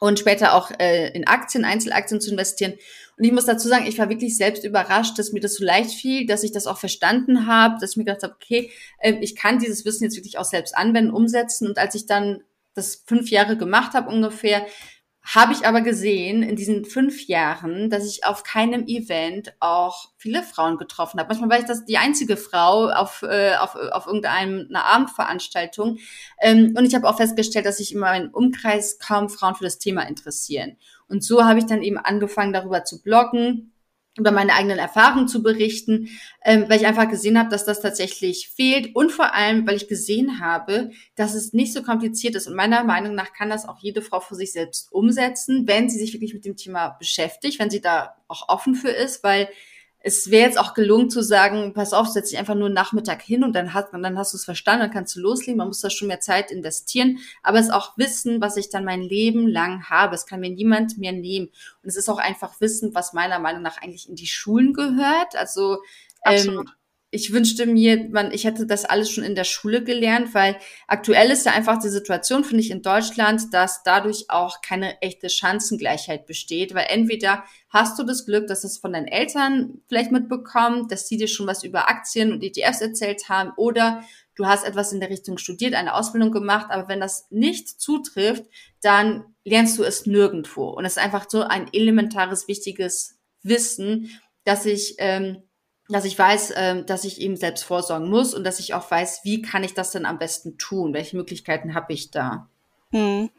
und 0.00 0.18
später 0.18 0.54
auch 0.54 0.70
äh, 0.78 1.10
in 1.10 1.26
Aktien, 1.26 1.66
Einzelaktien 1.66 2.22
zu 2.22 2.30
investieren. 2.30 2.72
Und 3.18 3.24
ich 3.24 3.32
muss 3.32 3.44
dazu 3.44 3.68
sagen, 3.68 3.86
ich 3.86 3.98
war 3.98 4.08
wirklich 4.08 4.36
selbst 4.38 4.64
überrascht, 4.64 5.18
dass 5.18 5.32
mir 5.32 5.40
das 5.40 5.56
so 5.56 5.64
leicht 5.64 5.90
fiel, 5.90 6.24
dass 6.24 6.42
ich 6.42 6.52
das 6.52 6.66
auch 6.66 6.78
verstanden 6.78 7.46
habe, 7.46 7.76
dass 7.80 7.90
ich 7.90 7.96
mir 7.98 8.04
gedacht 8.04 8.22
habe, 8.22 8.34
okay, 8.34 8.70
äh, 8.98 9.14
ich 9.20 9.36
kann 9.36 9.58
dieses 9.58 9.84
Wissen 9.84 10.04
jetzt 10.04 10.16
wirklich 10.16 10.38
auch 10.38 10.46
selbst 10.46 10.74
anwenden, 10.74 11.10
umsetzen. 11.10 11.68
Und 11.68 11.76
als 11.76 11.94
ich 11.94 12.06
dann 12.06 12.42
das 12.78 13.04
fünf 13.06 13.30
Jahre 13.30 13.56
gemacht 13.56 13.94
habe 13.94 14.10
ungefähr, 14.10 14.66
habe 15.34 15.52
ich 15.52 15.66
aber 15.66 15.82
gesehen 15.82 16.42
in 16.42 16.56
diesen 16.56 16.86
fünf 16.86 17.26
Jahren, 17.26 17.90
dass 17.90 18.06
ich 18.06 18.24
auf 18.24 18.44
keinem 18.44 18.86
Event 18.86 19.52
auch 19.60 20.08
viele 20.16 20.42
Frauen 20.42 20.78
getroffen 20.78 21.20
habe. 21.20 21.28
Manchmal 21.28 21.50
war 21.50 21.58
ich 21.58 21.66
das 21.66 21.84
die 21.84 21.98
einzige 21.98 22.38
Frau 22.38 22.88
auf, 22.88 23.22
äh, 23.22 23.54
auf, 23.56 23.74
auf 23.74 24.06
irgendeiner 24.06 24.86
Abendveranstaltung. 24.86 25.98
Ähm, 26.40 26.74
und 26.78 26.86
ich 26.86 26.94
habe 26.94 27.06
auch 27.06 27.18
festgestellt, 27.18 27.66
dass 27.66 27.76
sich 27.76 27.92
in 27.92 28.00
meinem 28.00 28.30
Umkreis 28.30 28.98
kaum 28.98 29.28
Frauen 29.28 29.54
für 29.54 29.64
das 29.64 29.78
Thema 29.78 30.08
interessieren. 30.08 30.78
Und 31.08 31.22
so 31.22 31.44
habe 31.44 31.58
ich 31.58 31.66
dann 31.66 31.82
eben 31.82 31.98
angefangen, 31.98 32.54
darüber 32.54 32.84
zu 32.84 33.02
bloggen, 33.02 33.74
über 34.18 34.30
meine 34.30 34.54
eigenen 34.54 34.78
Erfahrungen 34.78 35.28
zu 35.28 35.42
berichten, 35.42 36.08
ähm, 36.44 36.66
weil 36.68 36.80
ich 36.80 36.86
einfach 36.86 37.08
gesehen 37.08 37.38
habe, 37.38 37.50
dass 37.50 37.64
das 37.64 37.80
tatsächlich 37.80 38.48
fehlt 38.48 38.94
und 38.94 39.12
vor 39.12 39.34
allem, 39.34 39.66
weil 39.66 39.76
ich 39.76 39.88
gesehen 39.88 40.40
habe, 40.40 40.90
dass 41.16 41.34
es 41.34 41.52
nicht 41.52 41.72
so 41.72 41.82
kompliziert 41.82 42.34
ist. 42.34 42.46
Und 42.46 42.54
meiner 42.56 42.84
Meinung 42.84 43.14
nach 43.14 43.32
kann 43.32 43.50
das 43.50 43.68
auch 43.68 43.78
jede 43.80 44.02
Frau 44.02 44.20
für 44.20 44.34
sich 44.34 44.52
selbst 44.52 44.92
umsetzen, 44.92 45.66
wenn 45.66 45.88
sie 45.88 45.98
sich 45.98 46.12
wirklich 46.12 46.34
mit 46.34 46.44
dem 46.44 46.56
Thema 46.56 46.90
beschäftigt, 46.98 47.58
wenn 47.58 47.70
sie 47.70 47.80
da 47.80 48.16
auch 48.28 48.48
offen 48.48 48.74
für 48.74 48.90
ist, 48.90 49.22
weil 49.24 49.48
es 50.08 50.30
wäre 50.30 50.46
jetzt 50.46 50.58
auch 50.58 50.72
gelungen 50.72 51.10
zu 51.10 51.22
sagen, 51.22 51.74
pass 51.74 51.92
auf, 51.92 52.08
setz 52.08 52.30
dich 52.30 52.38
einfach 52.38 52.54
nur 52.54 52.70
Nachmittag 52.70 53.20
hin 53.20 53.44
und 53.44 53.52
dann 53.54 53.74
hast, 53.74 53.92
und 53.92 54.02
dann 54.02 54.16
hast 54.16 54.32
du 54.32 54.38
es 54.38 54.44
verstanden, 54.44 54.80
dann 54.80 54.90
kannst 54.90 55.14
du 55.14 55.20
loslegen. 55.20 55.58
Man 55.58 55.68
muss 55.68 55.82
da 55.82 55.90
schon 55.90 56.08
mehr 56.08 56.20
Zeit 56.20 56.50
investieren, 56.50 57.18
aber 57.42 57.58
es 57.58 57.68
auch 57.68 57.96
wissen, 57.98 58.40
was 58.40 58.56
ich 58.56 58.70
dann 58.70 58.86
mein 58.86 59.02
Leben 59.02 59.46
lang 59.46 59.84
habe. 59.90 60.14
Es 60.14 60.24
kann 60.24 60.40
mir 60.40 60.50
niemand 60.50 60.96
mehr 60.96 61.12
nehmen. 61.12 61.48
Und 61.82 61.88
es 61.90 61.96
ist 61.96 62.08
auch 62.08 62.16
einfach 62.16 62.58
wissen, 62.60 62.94
was 62.94 63.12
meiner 63.12 63.38
Meinung 63.38 63.60
nach 63.60 63.82
eigentlich 63.82 64.08
in 64.08 64.16
die 64.16 64.26
Schulen 64.26 64.72
gehört. 64.72 65.36
Also 65.36 65.82
ähm, 66.24 66.64
ich 67.10 67.32
wünschte 67.32 67.64
mir, 67.64 68.08
man, 68.10 68.32
ich 68.32 68.44
hätte 68.44 68.66
das 68.66 68.84
alles 68.84 69.10
schon 69.10 69.24
in 69.24 69.34
der 69.34 69.44
Schule 69.44 69.82
gelernt, 69.82 70.34
weil 70.34 70.56
aktuell 70.86 71.30
ist 71.30 71.46
ja 71.46 71.52
einfach 71.52 71.78
die 71.78 71.88
Situation, 71.88 72.44
finde 72.44 72.62
ich, 72.62 72.70
in 72.70 72.82
Deutschland, 72.82 73.54
dass 73.54 73.82
dadurch 73.82 74.26
auch 74.28 74.60
keine 74.60 75.00
echte 75.00 75.30
Chancengleichheit 75.30 76.26
besteht, 76.26 76.74
weil 76.74 76.86
entweder 76.90 77.44
hast 77.70 77.98
du 77.98 78.02
das 78.02 78.26
Glück, 78.26 78.46
dass 78.46 78.62
es 78.62 78.76
von 78.76 78.92
deinen 78.92 79.06
Eltern 79.06 79.80
vielleicht 79.88 80.12
mitbekommen, 80.12 80.88
dass 80.88 81.08
sie 81.08 81.16
dir 81.16 81.28
schon 81.28 81.46
was 81.46 81.64
über 81.64 81.88
Aktien 81.88 82.30
und 82.30 82.42
ETFs 82.42 82.82
erzählt 82.82 83.30
haben, 83.30 83.52
oder 83.56 84.02
du 84.34 84.44
hast 84.44 84.64
etwas 84.64 84.92
in 84.92 85.00
der 85.00 85.08
Richtung 85.08 85.38
studiert, 85.38 85.74
eine 85.74 85.94
Ausbildung 85.94 86.30
gemacht, 86.30 86.66
aber 86.68 86.88
wenn 86.88 87.00
das 87.00 87.26
nicht 87.30 87.80
zutrifft, 87.80 88.44
dann 88.82 89.24
lernst 89.44 89.78
du 89.78 89.82
es 89.82 90.04
nirgendwo. 90.04 90.68
Und 90.68 90.84
es 90.84 90.98
ist 90.98 91.02
einfach 91.02 91.26
so 91.28 91.40
ein 91.40 91.72
elementares, 91.72 92.48
wichtiges 92.48 93.18
Wissen, 93.42 94.10
dass 94.44 94.66
ich 94.66 94.96
ähm, 94.98 95.42
dass 95.88 96.04
ich 96.04 96.18
weiß, 96.18 96.50
äh, 96.50 96.84
dass 96.84 97.04
ich 97.04 97.20
eben 97.20 97.36
selbst 97.36 97.64
vorsorgen 97.64 98.08
muss 98.08 98.34
und 98.34 98.44
dass 98.44 98.60
ich 98.60 98.74
auch 98.74 98.90
weiß, 98.90 99.20
wie 99.24 99.42
kann 99.42 99.64
ich 99.64 99.74
das 99.74 99.90
denn 99.90 100.06
am 100.06 100.18
besten 100.18 100.58
tun? 100.58 100.92
Welche 100.92 101.16
Möglichkeiten 101.16 101.74
habe 101.74 101.92
ich 101.92 102.10
da? 102.10 102.48
Hm. 102.92 103.30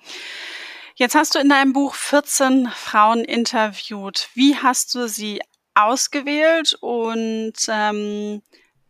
Jetzt 0.96 1.16
hast 1.16 1.36
du 1.36 1.40
in 1.40 1.50
deinem 1.50 1.74
Buch 1.74 1.96
14 1.96 2.68
Frauen 2.68 3.24
interviewt. 3.24 4.30
Wie 4.34 4.58
hast 4.58 4.94
du 4.96 5.08
sie 5.08 5.40
ausgewählt 5.74 6.76
und 6.82 7.54
ähm, 7.70 8.42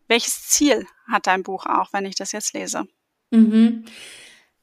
welches 0.08 0.48
Ziel 0.48 0.88
hat 1.08 1.28
dein 1.28 1.44
Buch 1.44 1.66
auch, 1.66 1.94
wenn 1.94 2.06
ich 2.06 2.16
das 2.16 2.32
jetzt 2.32 2.54
lese? 2.54 2.88
Mhm. 3.30 3.86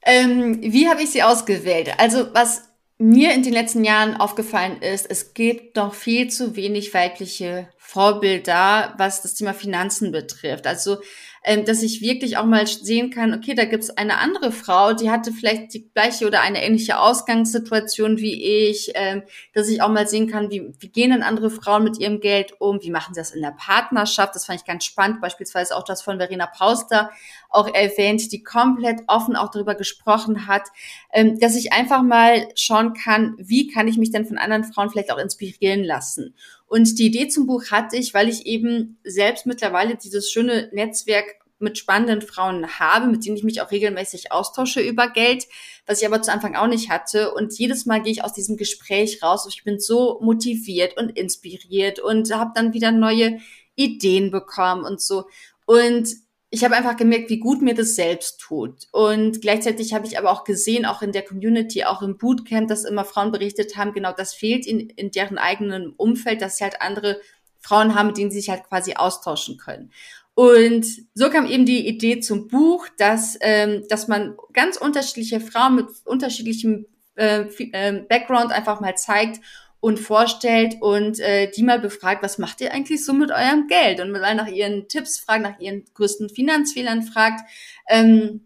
Ähm, 0.03 0.61
wie 0.61 0.89
habe 0.89 1.03
ich 1.03 1.11
sie 1.11 1.23
ausgewählt? 1.23 1.93
Also 1.99 2.35
was 2.35 2.66
mir 2.99 3.35
in 3.35 3.43
den 3.43 3.53
letzten 3.53 3.85
Jahren 3.85 4.17
aufgefallen 4.17 4.81
ist, 4.81 5.11
es 5.11 5.35
gibt 5.35 5.77
noch 5.77 5.95
viel 5.95 6.29
zu 6.29 6.57
wenig 6.57 6.95
weibliche 6.95 7.69
Vorbilder, 7.77 8.95
was 8.97 9.23
das 9.23 9.35
Thema 9.35 9.53
Finanzen 9.53 10.13
betrifft. 10.13 10.67
Also 10.67 10.99
ähm, 11.47 11.65
dass 11.65 11.85
ich 11.85 12.01
wirklich 12.01 12.39
auch 12.39 12.45
mal 12.45 12.67
sehen 12.67 13.11
kann, 13.11 13.33
okay, 13.33 13.55
da 13.55 13.67
gibt 13.67 13.85
es 13.85 13.97
eine 13.97 14.19
andere 14.19 14.51
Frau, 14.51 14.93
die 14.95 15.13
hatte 15.13 15.31
vielleicht 15.31 15.73
die 15.75 15.89
gleiche 15.89 16.27
oder 16.27 16.41
eine 16.41 16.61
ähnliche 16.61 16.99
Ausgangssituation 16.99 18.19
wie 18.19 18.69
ich, 18.69 18.91
ähm, 18.97 19.23
dass 19.55 19.69
ich 19.69 19.81
auch 19.81 19.89
mal 19.89 20.09
sehen 20.09 20.27
kann, 20.27 20.51
wie, 20.51 20.73
wie 20.81 20.89
gehen 20.89 21.11
denn 21.11 21.23
andere 21.23 21.51
Frauen 21.51 21.85
mit 21.85 22.01
ihrem 22.01 22.19
Geld 22.19 22.55
um, 22.59 22.83
wie 22.83 22.91
machen 22.91 23.15
sie 23.15 23.21
das 23.21 23.31
in 23.31 23.43
der 23.43 23.53
Partnerschaft, 23.53 24.35
das 24.35 24.45
fand 24.45 24.59
ich 24.59 24.67
ganz 24.67 24.85
spannend, 24.85 25.21
beispielsweise 25.21 25.77
auch 25.77 25.85
das 25.85 26.03
von 26.03 26.19
Verena 26.19 26.47
Pauster 26.47 27.11
auch 27.49 27.73
erwähnt, 27.73 28.33
die 28.33 28.43
komplett 28.43 29.03
offen 29.07 29.37
auch 29.37 29.53
darüber 29.53 29.77
gesprochen 29.77 30.49
hat, 30.49 30.65
ähm, 31.13 31.39
dass 31.39 31.55
ich 31.55 31.73
einfach 31.73 32.03
mal 32.03 32.49
schauen 32.57 32.93
kann, 32.93 33.37
wie 33.39 33.69
kann 33.69 33.87
ich 33.87 33.99
mich 33.99 34.11
denn 34.11 34.27
von 34.27 34.39
anderen 34.39 34.65
Frauen 34.65 34.91
vielleicht 34.91 35.13
auch 35.13 35.19
inspirieren 35.19 35.85
lassen. 35.85 36.35
Und 36.67 36.99
die 36.99 37.07
Idee 37.07 37.29
zum 37.29 37.47
Buch 37.47 37.71
hatte 37.71 37.97
ich, 37.97 38.13
weil 38.13 38.29
ich 38.29 38.47
eben 38.47 38.99
selbst 39.05 39.47
mittlerweile 39.47 39.97
dieses 39.97 40.31
schöne 40.31 40.69
Netzwerk 40.73 41.37
mit 41.59 41.79
spannenden 41.79 42.21
Frauen 42.21 42.79
habe, 42.79 43.07
mit 43.07 43.25
denen 43.25 43.37
ich 43.37 43.45
mich 43.45 43.63
auch 43.63 43.71
regelmäßig 43.71 44.31
austausche 44.31 44.81
über 44.81 45.09
Geld, 45.09 45.47
was 45.87 46.01
ich 46.01 46.07
aber 46.07 46.21
zu 46.21 46.33
Anfang 46.33 46.55
auch 46.55 46.67
nicht 46.67 46.91
hatte. 46.91 47.33
Und 47.33 47.57
jedes 47.59 47.87
Mal 47.87 48.03
gehe 48.03 48.13
ich 48.13 48.25
aus 48.25 48.35
diesem 48.35 48.57
Gespräch 48.57 49.23
raus 49.23 49.45
und 49.45 49.55
ich 49.55 49.65
bin 49.65 49.79
so 49.79 50.19
motiviert 50.21 50.99
und 50.99 51.11
inspiriert 51.11 51.99
und 51.99 52.35
habe 52.35 52.53
dann 52.55 52.75
wieder 52.75 52.93
neue 52.93 53.39
Ideen 53.75 54.31
bekommen 54.31 54.85
und 54.85 55.01
so. 55.01 55.25
Und 55.65 56.09
ich 56.51 56.65
habe 56.65 56.77
einfach 56.77 56.97
gemerkt, 56.97 57.29
wie 57.31 57.41
gut 57.41 57.61
mir 57.61 57.75
das 57.75 57.97
selbst 57.97 58.41
tut. 58.41 58.87
Und 58.93 59.43
gleichzeitig 59.43 59.93
habe 59.95 60.07
ich 60.07 60.19
aber 60.19 60.31
auch 60.31 60.45
gesehen, 60.45 60.87
auch 60.87 61.03
in 61.03 61.13
der 61.13 61.23
Community, 61.23 61.85
auch 61.85 62.03
im 62.03 62.19
Bootcamp, 62.19 62.69
dass 62.69 62.85
immer 62.85 63.05
Frauen 63.05 63.33
berichtet 63.33 63.77
haben, 63.77 63.93
genau 63.93 64.13
das 64.13 64.33
fehlt 64.35 64.67
in, 64.67 64.89
in 64.91 65.11
deren 65.11 65.39
eigenen 65.39 65.91
Umfeld, 65.91 66.41
dass 66.41 66.57
sie 66.57 66.65
halt 66.65 66.81
andere 66.81 67.21
Frauen 67.61 67.95
haben, 67.95 68.09
mit 68.09 68.19
denen 68.19 68.31
sie 68.31 68.39
sich 68.41 68.51
halt 68.51 68.65
quasi 68.65 68.95
austauschen 68.95 69.59
können. 69.59 69.91
Und 70.35 70.87
so 71.15 71.31
kam 71.31 71.47
eben 71.47 71.65
die 71.65 71.89
Idee 71.89 72.21
zum 72.21 72.47
Buch, 72.47 72.87
dass, 72.99 73.39
ähm, 73.41 73.85
dass 73.89 74.07
man 74.07 74.37
ganz 74.53 74.77
unterschiedliche 74.77 75.41
Frauen 75.41 75.77
mit 75.77 75.87
unterschiedlichem 76.05 76.87
äh, 77.17 77.47
äh, 77.73 78.05
Background 78.09 78.53
einfach 78.53 78.81
mal 78.81 78.97
zeigt 78.97 79.41
und 79.81 79.99
vorstellt 80.01 80.77
und 80.81 81.21
äh, 81.21 81.51
die 81.51 81.63
mal 81.63 81.79
befragt, 81.79 82.23
was 82.23 82.39
macht 82.39 82.61
ihr 82.61 82.73
eigentlich 82.73 83.05
so 83.05 83.13
mit 83.13 83.31
eurem 83.31 83.67
Geld? 83.69 84.01
Und 84.01 84.11
mal 84.11 84.35
nach 84.35 84.49
ihren 84.49 84.89
Tipps 84.89 85.19
fragt, 85.19 85.43
nach 85.43 85.61
ihren 85.61 85.85
größten 85.95 86.29
Finanzfehlern 86.29 87.03
fragt. 87.03 87.49
Ähm, 87.89 88.41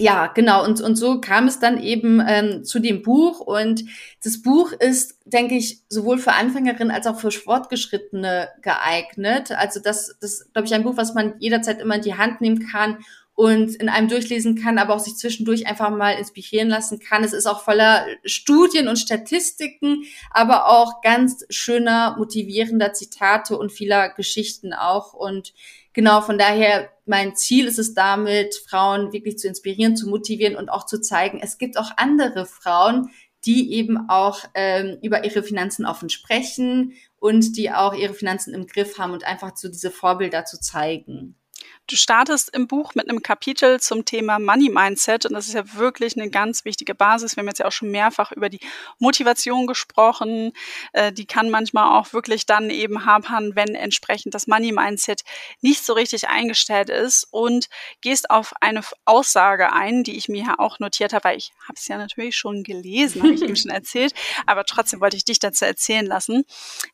ja, 0.00 0.28
genau. 0.28 0.64
Und, 0.64 0.80
und 0.80 0.96
so 0.96 1.20
kam 1.20 1.46
es 1.46 1.58
dann 1.58 1.82
eben 1.82 2.22
ähm, 2.26 2.64
zu 2.64 2.78
dem 2.78 3.02
Buch. 3.02 3.40
Und 3.40 3.84
das 4.24 4.40
Buch 4.40 4.72
ist, 4.72 5.18
denke 5.26 5.56
ich, 5.56 5.82
sowohl 5.90 6.18
für 6.18 6.32
Anfängerinnen 6.32 6.90
als 6.90 7.06
auch 7.06 7.20
für 7.20 7.30
Fortgeschrittene 7.30 8.48
geeignet. 8.62 9.52
Also 9.52 9.78
das, 9.78 10.16
das 10.20 10.50
glaube 10.52 10.66
ich, 10.66 10.74
ein 10.74 10.84
Buch, 10.84 10.96
was 10.96 11.12
man 11.12 11.34
jederzeit 11.38 11.80
immer 11.80 11.96
in 11.96 12.02
die 12.02 12.14
Hand 12.14 12.40
nehmen 12.40 12.66
kann 12.70 12.98
und 13.40 13.76
in 13.76 13.88
einem 13.88 14.08
durchlesen 14.08 14.54
kann, 14.54 14.76
aber 14.76 14.94
auch 14.94 14.98
sich 14.98 15.16
zwischendurch 15.16 15.66
einfach 15.66 15.88
mal 15.88 16.10
inspirieren 16.10 16.68
lassen 16.68 16.98
kann. 16.98 17.24
Es 17.24 17.32
ist 17.32 17.46
auch 17.46 17.62
voller 17.62 18.04
Studien 18.22 18.86
und 18.86 18.98
Statistiken, 18.98 20.02
aber 20.30 20.68
auch 20.68 21.00
ganz 21.00 21.46
schöner, 21.48 22.16
motivierender 22.18 22.92
Zitate 22.92 23.56
und 23.56 23.72
vieler 23.72 24.10
Geschichten 24.10 24.74
auch. 24.74 25.14
Und 25.14 25.54
genau 25.94 26.20
von 26.20 26.36
daher, 26.36 26.90
mein 27.06 27.34
Ziel 27.34 27.66
ist 27.66 27.78
es 27.78 27.94
damit, 27.94 28.56
Frauen 28.56 29.14
wirklich 29.14 29.38
zu 29.38 29.48
inspirieren, 29.48 29.96
zu 29.96 30.10
motivieren 30.10 30.54
und 30.54 30.68
auch 30.68 30.84
zu 30.84 31.00
zeigen, 31.00 31.40
es 31.42 31.56
gibt 31.56 31.78
auch 31.78 31.92
andere 31.96 32.44
Frauen, 32.44 33.08
die 33.46 33.72
eben 33.72 34.10
auch 34.10 34.44
ähm, 34.52 34.98
über 35.00 35.24
ihre 35.24 35.42
Finanzen 35.42 35.86
offen 35.86 36.10
sprechen 36.10 36.92
und 37.18 37.56
die 37.56 37.70
auch 37.70 37.94
ihre 37.94 38.12
Finanzen 38.12 38.52
im 38.52 38.66
Griff 38.66 38.98
haben 38.98 39.14
und 39.14 39.24
einfach 39.24 39.56
so 39.56 39.68
diese 39.68 39.90
Vorbilder 39.90 40.44
zu 40.44 40.60
zeigen. 40.60 41.39
Du 41.86 41.96
startest 41.96 42.54
im 42.54 42.68
Buch 42.68 42.94
mit 42.94 43.08
einem 43.08 43.20
Kapitel 43.20 43.80
zum 43.80 44.04
Thema 44.04 44.38
Money 44.38 44.68
Mindset 44.68 45.26
und 45.26 45.32
das 45.32 45.48
ist 45.48 45.54
ja 45.54 45.74
wirklich 45.74 46.16
eine 46.16 46.30
ganz 46.30 46.64
wichtige 46.64 46.94
Basis. 46.94 47.34
Wir 47.34 47.40
haben 47.40 47.48
jetzt 47.48 47.58
ja 47.58 47.66
auch 47.66 47.72
schon 47.72 47.90
mehrfach 47.90 48.30
über 48.30 48.48
die 48.48 48.60
Motivation 49.00 49.66
gesprochen. 49.66 50.52
Äh, 50.92 51.12
die 51.12 51.26
kann 51.26 51.50
manchmal 51.50 51.98
auch 51.98 52.12
wirklich 52.12 52.46
dann 52.46 52.70
eben 52.70 53.06
hapern, 53.06 53.56
wenn 53.56 53.74
entsprechend 53.74 54.34
das 54.34 54.46
Money 54.46 54.70
Mindset 54.70 55.22
nicht 55.62 55.84
so 55.84 55.92
richtig 55.92 56.28
eingestellt 56.28 56.90
ist 56.90 57.26
und 57.32 57.66
gehst 58.02 58.30
auf 58.30 58.52
eine 58.60 58.82
Aussage 59.04 59.72
ein, 59.72 60.04
die 60.04 60.16
ich 60.16 60.28
mir 60.28 60.44
ja 60.44 60.58
auch 60.58 60.78
notiert 60.78 61.12
habe, 61.12 61.24
weil 61.24 61.38
ich 61.38 61.50
habe 61.64 61.74
es 61.76 61.88
ja 61.88 61.98
natürlich 61.98 62.36
schon 62.36 62.62
gelesen, 62.62 63.22
habe 63.22 63.32
ich 63.32 63.42
ihm 63.42 63.56
schon 63.56 63.70
erzählt, 63.72 64.12
aber 64.46 64.64
trotzdem 64.64 65.00
wollte 65.00 65.16
ich 65.16 65.24
dich 65.24 65.40
dazu 65.40 65.64
erzählen 65.64 66.06
lassen. 66.06 66.44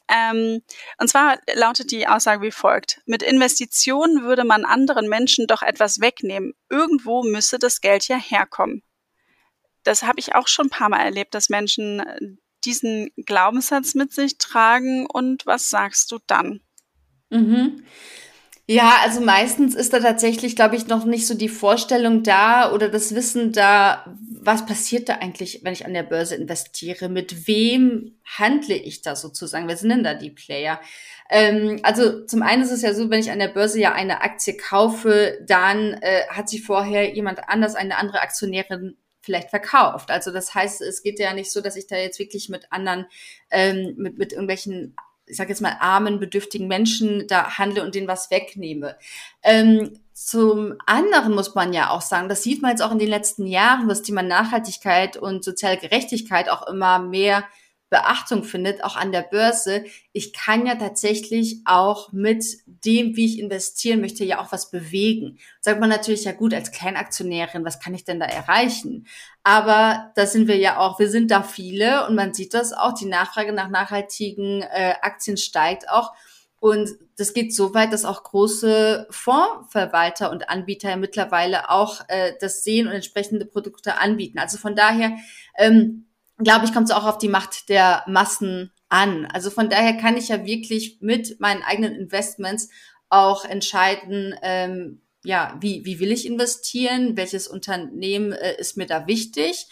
Ähm, 0.08 0.62
und 0.98 1.08
zwar 1.08 1.38
lautet 1.52 1.90
die 1.90 2.08
Aussage 2.08 2.40
wie 2.40 2.50
folgt. 2.50 3.02
Mit 3.04 3.22
Investitionen 3.22 4.22
würde 4.22 4.44
man 4.44 4.64
an 4.64 4.75
anderen 4.76 5.08
Menschen 5.08 5.46
doch 5.46 5.62
etwas 5.62 6.00
wegnehmen. 6.00 6.52
Irgendwo 6.68 7.22
müsse 7.22 7.58
das 7.58 7.80
Geld 7.80 8.08
ja 8.08 8.18
herkommen. 8.18 8.82
das 9.84 10.02
habe 10.02 10.18
ich 10.18 10.34
auch 10.34 10.48
schon 10.48 10.66
ein 10.66 10.70
paar 10.70 10.88
Mal 10.88 11.04
erlebt, 11.04 11.32
dass 11.34 11.48
Menschen 11.48 12.00
äh, 12.00 12.18
diesen 12.64 13.10
Glaubenssatz 13.24 13.94
mit 13.94 14.12
sich 14.12 14.36
tragen. 14.36 15.06
Und 15.06 15.46
was 15.46 15.70
sagst 15.70 16.10
du 16.12 16.18
dann? 16.26 16.60
Mhm. 17.30 17.84
Ja, 18.68 18.96
also 19.04 19.20
meistens 19.20 19.76
ist 19.76 19.92
da 19.92 20.00
tatsächlich, 20.00 20.56
glaube 20.56 20.74
ich, 20.74 20.88
noch 20.88 21.04
nicht 21.04 21.28
so 21.28 21.34
die 21.34 21.48
Vorstellung 21.48 22.24
da 22.24 22.72
oder 22.72 22.88
das 22.88 23.14
Wissen 23.14 23.52
da, 23.52 24.16
was 24.28 24.66
passiert 24.66 25.08
da 25.08 25.14
eigentlich, 25.18 25.60
wenn 25.62 25.72
ich 25.72 25.86
an 25.86 25.94
der 25.94 26.02
Börse 26.02 26.34
investiere? 26.34 27.08
Mit 27.08 27.46
wem 27.46 28.18
handle 28.24 28.74
ich 28.74 29.02
da 29.02 29.14
sozusagen? 29.14 29.68
Wer 29.68 29.76
sind 29.76 29.90
denn 29.90 30.02
da 30.02 30.14
die 30.14 30.32
Player? 30.32 30.80
Ähm, 31.30 31.78
also 31.84 32.24
zum 32.26 32.42
einen 32.42 32.62
ist 32.62 32.72
es 32.72 32.82
ja 32.82 32.92
so, 32.92 33.08
wenn 33.08 33.20
ich 33.20 33.30
an 33.30 33.38
der 33.38 33.48
Börse 33.48 33.78
ja 33.78 33.92
eine 33.92 34.22
Aktie 34.22 34.56
kaufe, 34.56 35.38
dann 35.46 35.94
äh, 36.00 36.26
hat 36.28 36.48
sie 36.48 36.58
vorher 36.58 37.14
jemand 37.14 37.48
anders, 37.48 37.76
eine 37.76 37.98
andere 37.98 38.20
Aktionärin 38.20 38.96
vielleicht 39.20 39.50
verkauft. 39.50 40.10
Also 40.10 40.32
das 40.32 40.54
heißt, 40.54 40.82
es 40.82 41.04
geht 41.04 41.20
ja 41.20 41.32
nicht 41.34 41.52
so, 41.52 41.60
dass 41.60 41.76
ich 41.76 41.86
da 41.86 41.96
jetzt 41.96 42.18
wirklich 42.18 42.48
mit 42.48 42.72
anderen, 42.72 43.06
ähm, 43.52 43.94
mit, 43.96 44.18
mit 44.18 44.32
irgendwelchen 44.32 44.96
ich 45.26 45.36
sage 45.36 45.50
jetzt 45.50 45.60
mal, 45.60 45.76
armen, 45.80 46.20
bedürftigen 46.20 46.68
Menschen 46.68 47.26
da 47.28 47.58
handle 47.58 47.82
und 47.82 47.94
denen 47.94 48.08
was 48.08 48.30
wegnehme. 48.30 48.96
Ähm, 49.42 49.98
zum 50.12 50.74
anderen 50.86 51.34
muss 51.34 51.54
man 51.54 51.72
ja 51.72 51.90
auch 51.90 52.00
sagen, 52.00 52.28
das 52.28 52.42
sieht 52.42 52.62
man 52.62 52.70
jetzt 52.70 52.80
auch 52.80 52.92
in 52.92 52.98
den 52.98 53.08
letzten 53.08 53.46
Jahren, 53.46 53.88
dass 53.88 54.02
Thema 54.02 54.22
Nachhaltigkeit 54.22 55.16
und 55.16 55.44
soziale 55.44 55.76
Gerechtigkeit 55.76 56.48
auch 56.48 56.66
immer 56.66 56.98
mehr 56.98 57.44
Beachtung 57.88 58.42
findet, 58.42 58.82
auch 58.82 58.96
an 58.96 59.12
der 59.12 59.22
Börse. 59.22 59.84
Ich 60.12 60.32
kann 60.32 60.66
ja 60.66 60.74
tatsächlich 60.74 61.60
auch 61.64 62.12
mit 62.12 62.44
dem, 62.66 63.14
wie 63.16 63.26
ich 63.26 63.38
investieren 63.38 64.00
möchte, 64.00 64.24
ja 64.24 64.40
auch 64.40 64.50
was 64.50 64.70
bewegen. 64.70 65.38
Sagt 65.60 65.80
man 65.80 65.88
natürlich 65.88 66.24
ja 66.24 66.32
gut, 66.32 66.52
als 66.52 66.72
Kleinaktionärin, 66.72 67.64
was 67.64 67.78
kann 67.78 67.94
ich 67.94 68.04
denn 68.04 68.18
da 68.18 68.26
erreichen? 68.26 69.06
Aber 69.44 70.10
da 70.16 70.26
sind 70.26 70.48
wir 70.48 70.56
ja 70.56 70.78
auch, 70.78 70.98
wir 70.98 71.08
sind 71.08 71.30
da 71.30 71.42
viele 71.42 72.06
und 72.06 72.16
man 72.16 72.34
sieht 72.34 72.54
das 72.54 72.72
auch, 72.72 72.92
die 72.92 73.06
Nachfrage 73.06 73.52
nach 73.52 73.68
nachhaltigen 73.68 74.62
äh, 74.62 74.94
Aktien 75.00 75.36
steigt 75.36 75.88
auch. 75.88 76.12
Und 76.58 76.90
das 77.16 77.34
geht 77.34 77.54
so 77.54 77.74
weit, 77.74 77.92
dass 77.92 78.04
auch 78.04 78.24
große 78.24 79.06
Fondsverwalter 79.10 80.30
und 80.30 80.48
Anbieter 80.48 80.96
mittlerweile 80.96 81.70
auch 81.70 82.00
äh, 82.08 82.32
das 82.40 82.64
sehen 82.64 82.88
und 82.88 82.94
entsprechende 82.94 83.44
Produkte 83.44 83.98
anbieten. 83.98 84.38
Also 84.38 84.58
von 84.58 84.74
daher 84.74 85.16
ähm, 85.58 86.05
glaube 86.38 86.66
ich, 86.66 86.72
kommt 86.72 86.88
es 86.90 86.94
auch 86.94 87.04
auf 87.04 87.18
die 87.18 87.28
Macht 87.28 87.68
der 87.68 88.04
Massen 88.06 88.72
an. 88.88 89.26
Also 89.26 89.50
von 89.50 89.68
daher 89.68 89.94
kann 89.94 90.16
ich 90.16 90.28
ja 90.28 90.44
wirklich 90.44 90.98
mit 91.00 91.40
meinen 91.40 91.62
eigenen 91.62 91.94
Investments 91.94 92.68
auch 93.08 93.44
entscheiden, 93.44 94.34
ähm, 94.42 95.00
ja, 95.24 95.56
wie, 95.60 95.84
wie 95.84 95.98
will 95.98 96.12
ich 96.12 96.26
investieren, 96.26 97.16
welches 97.16 97.48
Unternehmen 97.48 98.32
äh, 98.32 98.56
ist 98.58 98.76
mir 98.76 98.86
da 98.86 99.06
wichtig. 99.06 99.66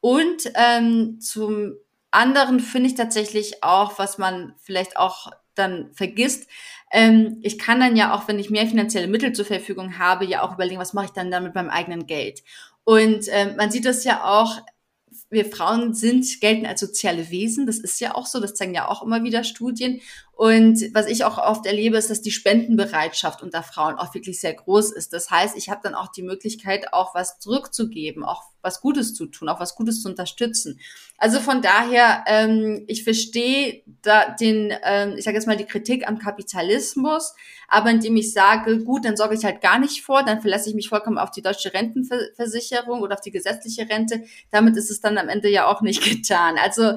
Und 0.00 0.52
ähm, 0.54 1.20
zum 1.20 1.74
anderen 2.10 2.60
finde 2.60 2.90
ich 2.90 2.94
tatsächlich 2.94 3.62
auch, 3.62 3.98
was 3.98 4.18
man 4.18 4.54
vielleicht 4.60 4.96
auch 4.96 5.30
dann 5.54 5.92
vergisst, 5.94 6.48
ähm, 6.92 7.38
ich 7.42 7.58
kann 7.58 7.80
dann 7.80 7.96
ja 7.96 8.14
auch, 8.14 8.28
wenn 8.28 8.38
ich 8.38 8.50
mehr 8.50 8.66
finanzielle 8.66 9.08
Mittel 9.08 9.32
zur 9.32 9.44
Verfügung 9.44 9.98
habe, 9.98 10.24
ja 10.24 10.42
auch 10.42 10.54
überlegen, 10.54 10.80
was 10.80 10.92
mache 10.92 11.06
ich 11.06 11.12
dann 11.12 11.30
damit 11.30 11.54
beim 11.54 11.70
eigenen 11.70 12.06
Geld. 12.06 12.42
Und 12.84 13.26
ähm, 13.30 13.56
man 13.56 13.70
sieht 13.70 13.84
das 13.84 14.04
ja 14.04 14.24
auch 14.24 14.60
wir 15.30 15.46
Frauen 15.46 15.94
sind, 15.94 16.40
gelten 16.40 16.66
als 16.66 16.80
soziale 16.80 17.30
Wesen. 17.30 17.66
Das 17.66 17.78
ist 17.78 18.00
ja 18.00 18.14
auch 18.14 18.26
so. 18.26 18.40
Das 18.40 18.54
zeigen 18.54 18.74
ja 18.74 18.88
auch 18.88 19.02
immer 19.02 19.22
wieder 19.22 19.44
Studien. 19.44 20.00
Und 20.40 20.94
was 20.94 21.06
ich 21.06 21.24
auch 21.24 21.36
oft 21.36 21.66
erlebe, 21.66 21.98
ist, 21.98 22.08
dass 22.08 22.22
die 22.22 22.30
Spendenbereitschaft 22.30 23.42
unter 23.42 23.62
Frauen 23.62 23.96
auch 23.96 24.14
wirklich 24.14 24.40
sehr 24.40 24.54
groß 24.54 24.90
ist. 24.92 25.12
Das 25.12 25.30
heißt, 25.30 25.54
ich 25.54 25.68
habe 25.68 25.82
dann 25.82 25.94
auch 25.94 26.08
die 26.10 26.22
Möglichkeit, 26.22 26.94
auch 26.94 27.14
was 27.14 27.38
zurückzugeben, 27.40 28.24
auch 28.24 28.44
was 28.62 28.80
Gutes 28.80 29.14
zu 29.14 29.26
tun, 29.26 29.50
auch 29.50 29.60
was 29.60 29.74
Gutes 29.74 30.02
zu 30.02 30.08
unterstützen. 30.08 30.80
Also 31.18 31.40
von 31.40 31.60
daher, 31.60 32.24
ähm, 32.26 32.84
ich 32.86 33.04
verstehe 33.04 33.82
da 34.00 34.30
den, 34.30 34.72
ähm, 34.82 35.16
ich 35.18 35.24
sage 35.24 35.36
jetzt 35.36 35.46
mal 35.46 35.58
die 35.58 35.66
Kritik 35.66 36.08
am 36.08 36.18
Kapitalismus, 36.18 37.34
aber 37.68 37.90
indem 37.90 38.16
ich 38.16 38.32
sage, 38.32 38.82
gut, 38.82 39.04
dann 39.04 39.18
sorge 39.18 39.34
ich 39.34 39.44
halt 39.44 39.60
gar 39.60 39.78
nicht 39.78 40.02
vor, 40.02 40.22
dann 40.22 40.40
verlasse 40.40 40.70
ich 40.70 40.74
mich 40.74 40.88
vollkommen 40.88 41.18
auf 41.18 41.30
die 41.30 41.42
deutsche 41.42 41.74
Rentenversicherung 41.74 43.02
oder 43.02 43.14
auf 43.14 43.20
die 43.20 43.30
gesetzliche 43.30 43.88
Rente. 43.90 44.24
Damit 44.50 44.76
ist 44.78 44.90
es 44.90 45.02
dann 45.02 45.14
am 45.20 45.28
Ende 45.28 45.48
ja 45.48 45.66
auch 45.66 45.80
nicht 45.80 46.02
getan. 46.10 46.56
Also 46.58 46.96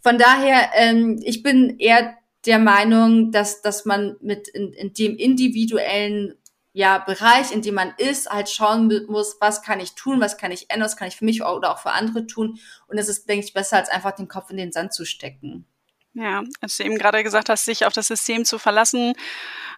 von 0.00 0.18
daher, 0.18 0.70
ähm, 0.74 1.20
ich 1.24 1.42
bin 1.42 1.78
eher 1.78 2.16
der 2.46 2.58
Meinung, 2.58 3.30
dass, 3.30 3.62
dass 3.62 3.84
man 3.84 4.16
mit 4.20 4.48
in, 4.48 4.72
in 4.72 4.92
dem 4.94 5.16
individuellen 5.16 6.34
ja, 6.74 6.98
Bereich, 6.98 7.52
in 7.52 7.62
dem 7.62 7.74
man 7.74 7.92
ist, 7.98 8.30
halt 8.30 8.48
schauen 8.48 8.88
muss, 9.06 9.36
was 9.40 9.62
kann 9.62 9.78
ich 9.78 9.94
tun, 9.94 10.20
was 10.20 10.38
kann 10.38 10.50
ich 10.52 10.70
ändern, 10.70 10.86
was 10.86 10.96
kann 10.96 11.08
ich 11.08 11.16
für 11.16 11.24
mich 11.24 11.42
oder 11.42 11.70
auch 11.70 11.78
für 11.78 11.92
andere 11.92 12.26
tun. 12.26 12.58
Und 12.86 12.98
es 12.98 13.08
ist, 13.08 13.28
denke 13.28 13.44
ich, 13.44 13.52
besser, 13.52 13.76
als 13.76 13.90
einfach 13.90 14.12
den 14.12 14.28
Kopf 14.28 14.50
in 14.50 14.56
den 14.56 14.72
Sand 14.72 14.94
zu 14.94 15.04
stecken. 15.04 15.66
Ja, 16.14 16.42
als 16.60 16.76
du 16.76 16.84
eben 16.84 16.98
gerade 16.98 17.22
gesagt 17.22 17.48
hast, 17.48 17.64
sich 17.64 17.86
auf 17.86 17.92
das 17.92 18.08
System 18.08 18.44
zu 18.44 18.58
verlassen, 18.58 19.14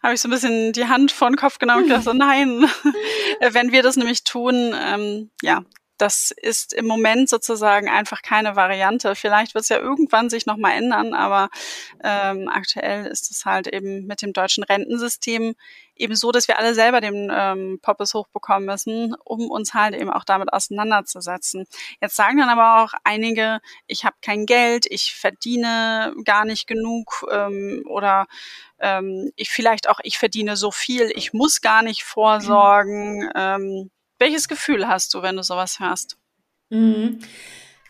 habe 0.02 0.14
ich 0.14 0.20
so 0.20 0.28
ein 0.28 0.32
bisschen 0.32 0.72
die 0.72 0.86
Hand 0.86 1.12
vor 1.12 1.28
den 1.28 1.36
Kopf 1.36 1.58
genommen 1.58 1.82
und 1.82 1.88
gedacht, 1.88 2.04
so, 2.04 2.12
nein, 2.12 2.64
wenn 3.40 3.72
wir 3.72 3.82
das 3.82 3.96
nämlich 3.96 4.24
tun, 4.24 4.74
ähm, 4.76 5.30
ja, 5.42 5.64
das 5.98 6.30
ist 6.30 6.72
im 6.72 6.86
Moment 6.86 7.28
sozusagen 7.28 7.88
einfach 7.88 8.22
keine 8.22 8.56
Variante. 8.56 9.14
Vielleicht 9.14 9.54
wird 9.54 9.62
es 9.62 9.68
ja 9.68 9.78
irgendwann 9.78 10.30
sich 10.30 10.46
nochmal 10.46 10.72
ändern, 10.76 11.14
aber 11.14 11.50
ähm, 12.02 12.48
aktuell 12.48 13.06
ist 13.06 13.30
es 13.30 13.44
halt 13.44 13.66
eben 13.68 14.06
mit 14.06 14.22
dem 14.22 14.32
deutschen 14.32 14.64
Rentensystem 14.64 15.54
eben 15.96 16.14
so, 16.16 16.32
dass 16.32 16.48
wir 16.48 16.58
alle 16.58 16.74
selber 16.74 17.00
den 17.00 17.30
ähm, 17.32 17.78
Poppes 17.80 18.14
hochbekommen 18.14 18.66
müssen, 18.66 19.14
um 19.24 19.50
uns 19.50 19.74
halt 19.74 19.94
eben 19.94 20.10
auch 20.10 20.24
damit 20.24 20.52
auseinanderzusetzen. 20.52 21.66
Jetzt 22.00 22.16
sagen 22.16 22.38
dann 22.38 22.48
aber 22.48 22.82
auch 22.82 22.94
einige, 23.04 23.60
ich 23.86 24.04
habe 24.04 24.16
kein 24.20 24.46
Geld, 24.46 24.86
ich 24.88 25.14
verdiene 25.14 26.14
gar 26.24 26.44
nicht 26.44 26.66
genug 26.66 27.24
ähm, 27.30 27.84
oder 27.88 28.26
ähm, 28.80 29.30
ich 29.36 29.50
vielleicht 29.50 29.88
auch, 29.88 30.00
ich 30.02 30.18
verdiene 30.18 30.56
so 30.56 30.70
viel, 30.70 31.12
ich 31.14 31.32
muss 31.32 31.60
gar 31.60 31.82
nicht 31.82 32.02
vorsorgen. 32.04 33.30
Ähm, 33.34 33.90
welches 34.18 34.48
Gefühl 34.48 34.86
hast 34.86 35.12
du, 35.14 35.22
wenn 35.22 35.36
du 35.36 35.42
sowas 35.42 35.80
hörst? 35.80 36.16
Mhm. 36.70 37.20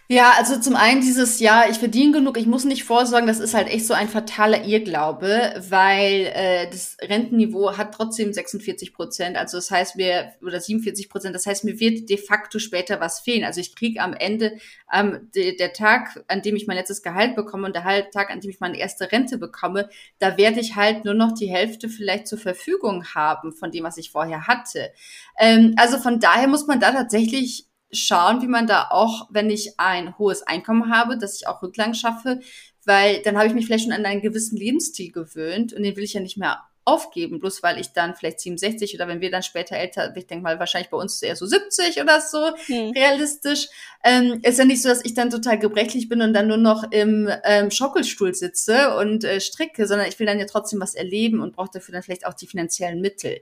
Ja, 0.06 0.34
also 0.36 0.60
zum 0.60 0.76
einen 0.76 1.00
dieses 1.00 1.40
Jahr, 1.40 1.70
ich 1.70 1.78
verdiene 1.78 2.12
genug, 2.12 2.36
ich 2.36 2.46
muss 2.46 2.66
nicht 2.66 2.84
vorsorgen, 2.84 3.26
das 3.26 3.40
ist 3.40 3.54
halt 3.54 3.68
echt 3.68 3.86
so 3.86 3.94
ein 3.94 4.06
fataler 4.10 4.62
Irrglaube, 4.62 5.54
weil 5.70 6.30
äh, 6.34 6.70
das 6.70 6.98
Rentenniveau 7.00 7.78
hat 7.78 7.94
trotzdem 7.94 8.30
46 8.30 8.92
Prozent, 8.92 9.38
also 9.38 9.56
das 9.56 9.70
heißt 9.70 9.96
mir, 9.96 10.34
oder 10.42 10.60
47 10.60 11.08
Prozent, 11.08 11.34
das 11.34 11.46
heißt 11.46 11.64
mir 11.64 11.80
wird 11.80 12.10
de 12.10 12.18
facto 12.18 12.58
später 12.58 13.00
was 13.00 13.20
fehlen. 13.20 13.44
Also 13.44 13.60
ich 13.62 13.74
kriege 13.74 14.02
am 14.02 14.12
Ende 14.12 14.58
ähm, 14.92 15.30
de, 15.34 15.56
der 15.56 15.72
Tag, 15.72 16.22
an 16.28 16.42
dem 16.42 16.54
ich 16.54 16.66
mein 16.66 16.76
letztes 16.76 17.02
Gehalt 17.02 17.34
bekomme 17.34 17.66
und 17.66 17.74
der 17.74 18.10
Tag, 18.10 18.30
an 18.30 18.40
dem 18.40 18.50
ich 18.50 18.60
meine 18.60 18.76
erste 18.76 19.10
Rente 19.10 19.38
bekomme, 19.38 19.88
da 20.18 20.36
werde 20.36 20.60
ich 20.60 20.76
halt 20.76 21.06
nur 21.06 21.14
noch 21.14 21.32
die 21.32 21.48
Hälfte 21.48 21.88
vielleicht 21.88 22.28
zur 22.28 22.38
Verfügung 22.38 23.06
haben 23.14 23.54
von 23.54 23.70
dem, 23.70 23.84
was 23.84 23.96
ich 23.96 24.10
vorher 24.10 24.46
hatte. 24.46 24.92
Ähm, 25.38 25.74
also 25.78 25.96
von 25.96 26.20
daher 26.20 26.46
muss 26.46 26.66
man 26.66 26.78
da 26.78 26.92
tatsächlich 26.92 27.68
schauen, 27.92 28.42
wie 28.42 28.48
man 28.48 28.66
da 28.66 28.88
auch, 28.90 29.28
wenn 29.30 29.50
ich 29.50 29.78
ein 29.78 30.18
hohes 30.18 30.42
Einkommen 30.42 30.92
habe, 30.92 31.18
dass 31.18 31.36
ich 31.36 31.46
auch 31.46 31.62
Rücklagen 31.62 31.94
schaffe, 31.94 32.40
weil 32.84 33.22
dann 33.22 33.36
habe 33.36 33.46
ich 33.46 33.54
mich 33.54 33.66
vielleicht 33.66 33.84
schon 33.84 33.92
an 33.92 34.04
einen 34.04 34.22
gewissen 34.22 34.56
Lebensstil 34.56 35.12
gewöhnt 35.12 35.72
und 35.72 35.82
den 35.82 35.96
will 35.96 36.04
ich 36.04 36.14
ja 36.14 36.20
nicht 36.20 36.36
mehr 36.36 36.62
aufgeben, 36.86 37.40
bloß 37.40 37.62
weil 37.62 37.80
ich 37.80 37.92
dann 37.92 38.14
vielleicht 38.14 38.40
67 38.40 38.94
oder 38.94 39.08
wenn 39.08 39.20
wir 39.20 39.30
dann 39.30 39.42
später 39.42 39.76
älter, 39.76 40.14
ich 40.16 40.26
denke 40.26 40.42
mal 40.42 40.58
wahrscheinlich 40.58 40.90
bei 40.90 40.98
uns 40.98 41.22
eher 41.22 41.36
so 41.36 41.46
70 41.46 42.00
oder 42.02 42.20
so 42.20 42.54
hm. 42.66 42.90
realistisch, 42.90 43.68
ähm, 44.02 44.40
ist 44.42 44.58
ja 44.58 44.66
nicht 44.66 44.82
so, 44.82 44.90
dass 44.90 45.04
ich 45.04 45.14
dann 45.14 45.30
total 45.30 45.58
gebrechlich 45.58 46.08
bin 46.08 46.20
und 46.20 46.34
dann 46.34 46.46
nur 46.46 46.58
noch 46.58 46.84
im 46.90 47.30
ähm, 47.44 47.70
Schaukelstuhl 47.70 48.34
sitze 48.34 48.96
und 48.96 49.24
äh, 49.24 49.40
stricke, 49.40 49.86
sondern 49.86 50.08
ich 50.08 50.18
will 50.18 50.26
dann 50.26 50.38
ja 50.38 50.46
trotzdem 50.46 50.80
was 50.80 50.94
erleben 50.94 51.40
und 51.40 51.56
brauche 51.56 51.70
dafür 51.72 51.94
dann 51.94 52.02
vielleicht 52.02 52.26
auch 52.26 52.34
die 52.34 52.46
finanziellen 52.46 53.00
Mittel. 53.00 53.40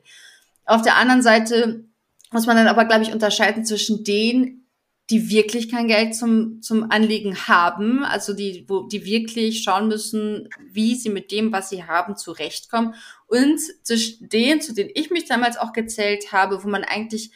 Auf 0.65 0.83
der 0.83 0.97
anderen 0.97 1.23
Seite 1.23 1.85
muss 2.33 2.47
man 2.47 2.57
dann 2.57 2.69
aber, 2.69 2.85
glaube 2.85 3.03
ich, 3.03 3.13
unterscheiden 3.13 3.65
zwischen 3.65 4.05
denen, 4.05 4.63
die 5.11 5.31
wirklich 5.31 5.71
kein 5.71 5.89
Geld 5.89 6.15
zum, 6.15 6.63
zum 6.63 6.91
Anlegen 6.91 7.47
haben, 7.47 8.05
also 8.05 8.33
die, 8.33 8.65
wo, 8.69 8.85
die 8.85 9.05
wirklich 9.05 9.63
schauen 9.63 9.89
müssen, 9.89 10.49
wie 10.71 10.95
sie 10.95 11.11
mit 11.11 11.31
dem, 11.33 11.53
was 11.53 11.69
sie 11.69 11.85
haben, 11.85 12.17
zurechtkommen. 12.17 12.95
Und 13.27 13.61
zwischen 13.83 14.29
denen, 14.29 14.61
zu 14.61 14.73
denen 14.75 14.91
ich 14.95 15.11
mich 15.11 15.27
damals 15.27 15.59
auch 15.59 15.73
gezählt 15.73 16.33
habe, 16.33 16.65
wo 16.65 16.69
man 16.69 16.85
eigentlich 16.85 17.33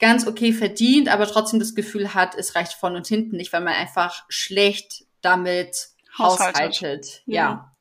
ganz 0.00 0.26
okay 0.26 0.52
verdient, 0.52 1.08
aber 1.08 1.26
trotzdem 1.26 1.60
das 1.60 1.74
Gefühl 1.74 2.14
hat, 2.14 2.34
es 2.34 2.54
reicht 2.56 2.72
vorn 2.72 2.96
und 2.96 3.06
hinten 3.06 3.36
nicht, 3.36 3.52
weil 3.52 3.60
man 3.60 3.74
einfach 3.74 4.24
schlecht 4.28 5.04
damit 5.20 5.90
haushaltet. 6.18 6.56
haushaltet. 6.56 7.22
Ja. 7.26 7.76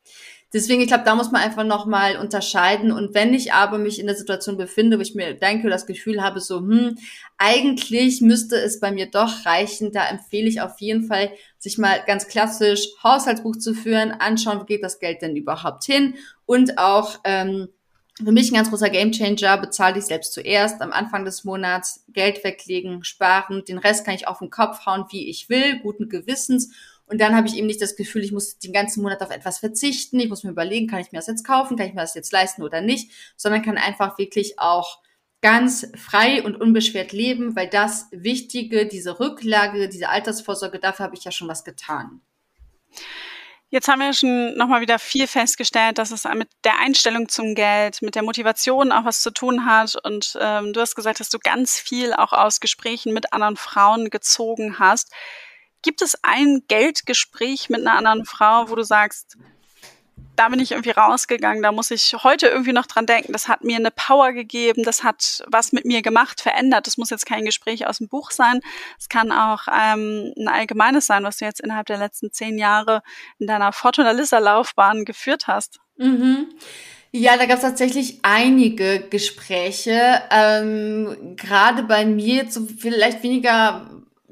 Deswegen, 0.51 0.81
ich 0.81 0.88
glaube, 0.88 1.03
da 1.03 1.13
muss 1.13 1.31
man 1.31 1.41
einfach 1.41 1.63
nochmal 1.63 2.17
unterscheiden. 2.17 2.91
Und 2.91 3.13
wenn 3.13 3.33
ich 3.35 3.53
aber 3.53 3.77
mich 3.77 3.99
in 3.99 4.07
der 4.07 4.15
Situation 4.15 4.57
befinde, 4.57 4.97
wo 4.97 5.01
ich 5.01 5.13
mir 5.13 5.35
denke, 5.35 5.69
das 5.69 5.85
Gefühl 5.85 6.23
habe, 6.23 6.39
so, 6.39 6.57
hm, 6.57 6.97
eigentlich 7.38 8.21
müsste 8.21 8.55
es 8.55 8.79
bei 8.79 8.91
mir 8.91 9.05
doch 9.05 9.45
reichen, 9.45 9.91
da 9.91 10.07
empfehle 10.07 10.49
ich 10.49 10.62
auf 10.62 10.79
jeden 10.79 11.05
Fall, 11.05 11.31
sich 11.59 11.77
mal 11.77 12.01
ganz 12.07 12.27
klassisch 12.27 12.88
Haushaltsbuch 13.03 13.57
zu 13.57 13.73
führen, 13.75 14.12
anschauen, 14.12 14.59
wo 14.59 14.63
geht 14.63 14.83
das 14.83 14.99
Geld 14.99 15.21
denn 15.21 15.35
überhaupt 15.35 15.83
hin 15.83 16.15
und 16.45 16.77
auch 16.77 17.19
ähm, 17.25 17.67
für 18.23 18.31
mich 18.31 18.51
ein 18.51 18.55
ganz 18.55 18.69
großer 18.69 18.89
Gamechanger, 18.89 19.57
bezahle 19.57 19.97
ich 19.97 20.05
selbst 20.05 20.33
zuerst 20.33 20.81
am 20.81 20.91
Anfang 20.91 21.23
des 21.23 21.45
Monats, 21.45 22.03
Geld 22.09 22.43
weglegen, 22.43 23.03
sparen, 23.03 23.63
den 23.65 23.77
Rest 23.77 24.05
kann 24.05 24.15
ich 24.15 24.27
auf 24.27 24.39
den 24.39 24.49
Kopf 24.49 24.85
hauen, 24.85 25.05
wie 25.12 25.29
ich 25.29 25.49
will, 25.49 25.79
guten 25.79 26.09
Gewissens. 26.09 26.73
Und 27.09 27.19
dann 27.19 27.35
habe 27.35 27.47
ich 27.47 27.57
eben 27.57 27.67
nicht 27.67 27.81
das 27.81 27.95
Gefühl, 27.95 28.23
ich 28.23 28.31
muss 28.31 28.59
den 28.59 28.71
ganzen 28.71 29.01
Monat 29.01 29.21
auf 29.21 29.31
etwas 29.31 29.57
verzichten, 29.57 30.19
ich 30.19 30.29
muss 30.29 30.43
mir 30.43 30.51
überlegen, 30.51 30.87
kann 30.87 30.99
ich 30.99 31.11
mir 31.11 31.17
das 31.17 31.27
jetzt 31.27 31.43
kaufen, 31.43 31.75
kann 31.75 31.87
ich 31.87 31.93
mir 31.93 32.01
das 32.01 32.13
jetzt 32.13 32.31
leisten 32.31 32.61
oder 32.61 32.81
nicht, 32.81 33.11
sondern 33.35 33.63
kann 33.63 33.77
einfach 33.77 34.17
wirklich 34.19 34.59
auch 34.59 35.01
ganz 35.41 35.87
frei 35.95 36.43
und 36.43 36.55
unbeschwert 36.55 37.11
leben, 37.11 37.55
weil 37.55 37.67
das 37.67 38.07
Wichtige, 38.11 38.85
diese 38.85 39.19
Rücklage, 39.19 39.89
diese 39.89 40.09
Altersvorsorge, 40.09 40.79
dafür 40.79 41.05
habe 41.05 41.15
ich 41.15 41.23
ja 41.23 41.31
schon 41.31 41.47
was 41.47 41.63
getan. 41.63 42.21
Jetzt 43.71 43.87
haben 43.87 43.99
wir 43.99 44.13
schon 44.13 44.57
nochmal 44.57 44.81
wieder 44.81 44.97
viel 44.97 45.27
festgestellt, 45.27 45.99
dass 45.99 46.09
es 46.09 46.25
mit 46.33 46.49
der 46.63 46.79
Einstellung 46.79 47.29
zum 47.29 47.53
Geld, 47.53 48.01
mit 48.01 48.15
der 48.15 48.23
Motivation 48.23 48.91
auch 48.91 49.05
was 49.05 49.21
zu 49.21 49.31
tun 49.31 49.65
hat. 49.65 49.95
Und 50.03 50.37
ähm, 50.41 50.73
du 50.73 50.81
hast 50.81 50.95
gesagt, 50.95 51.19
dass 51.19 51.29
du 51.29 51.37
ganz 51.37 51.77
viel 51.77 52.13
auch 52.13 52.33
aus 52.33 52.59
Gesprächen 52.59 53.13
mit 53.13 53.31
anderen 53.31 53.57
Frauen 53.57 54.09
gezogen 54.09 54.79
hast. 54.79 55.13
Gibt 55.81 56.01
es 56.01 56.17
ein 56.23 56.63
Geldgespräch 56.67 57.69
mit 57.69 57.81
einer 57.81 57.97
anderen 57.97 58.25
Frau, 58.25 58.69
wo 58.69 58.75
du 58.75 58.83
sagst, 58.83 59.37
da 60.39 60.47
bin 60.47 60.61
ich 60.61 60.71
irgendwie 60.71 60.91
rausgegangen, 60.91 61.61
da 61.61 61.73
muss 61.73 61.91
ich 61.91 62.15
heute 62.23 62.47
irgendwie 62.47 62.71
noch 62.71 62.85
dran 62.85 63.05
denken. 63.05 63.33
Das 63.33 63.49
hat 63.49 63.65
mir 63.65 63.75
eine 63.75 63.91
Power 63.91 64.31
gegeben, 64.31 64.83
das 64.83 65.03
hat 65.03 65.43
was 65.47 65.73
mit 65.73 65.83
mir 65.83 66.01
gemacht, 66.01 66.39
verändert. 66.39 66.87
Das 66.87 66.97
muss 66.97 67.09
jetzt 67.09 67.25
kein 67.25 67.43
Gespräch 67.43 67.87
aus 67.87 67.97
dem 67.97 68.07
Buch 68.07 68.31
sein. 68.31 68.61
Es 68.97 69.09
kann 69.09 69.33
auch 69.33 69.63
ähm, 69.67 70.33
ein 70.37 70.47
allgemeines 70.47 71.07
sein, 71.07 71.25
was 71.25 71.37
du 71.37 71.45
jetzt 71.45 71.59
innerhalb 71.59 71.87
der 71.87 71.97
letzten 71.97 72.31
zehn 72.31 72.57
Jahre 72.57 73.03
in 73.37 73.47
deiner 73.47 73.73
Fortuna 73.73 74.11
Laufbahn 74.11 75.03
geführt 75.03 75.47
hast. 75.47 75.81
Mhm. 75.97 76.47
Ja, 77.11 77.35
da 77.35 77.45
gab 77.45 77.57
es 77.57 77.63
tatsächlich 77.63 78.19
einige 78.21 79.01
Gespräche. 79.09 80.21
Ähm, 80.31 81.35
Gerade 81.35 81.83
bei 81.83 82.05
mir 82.05 82.49
so 82.49 82.65
vielleicht 82.65 83.23
weniger 83.23 83.89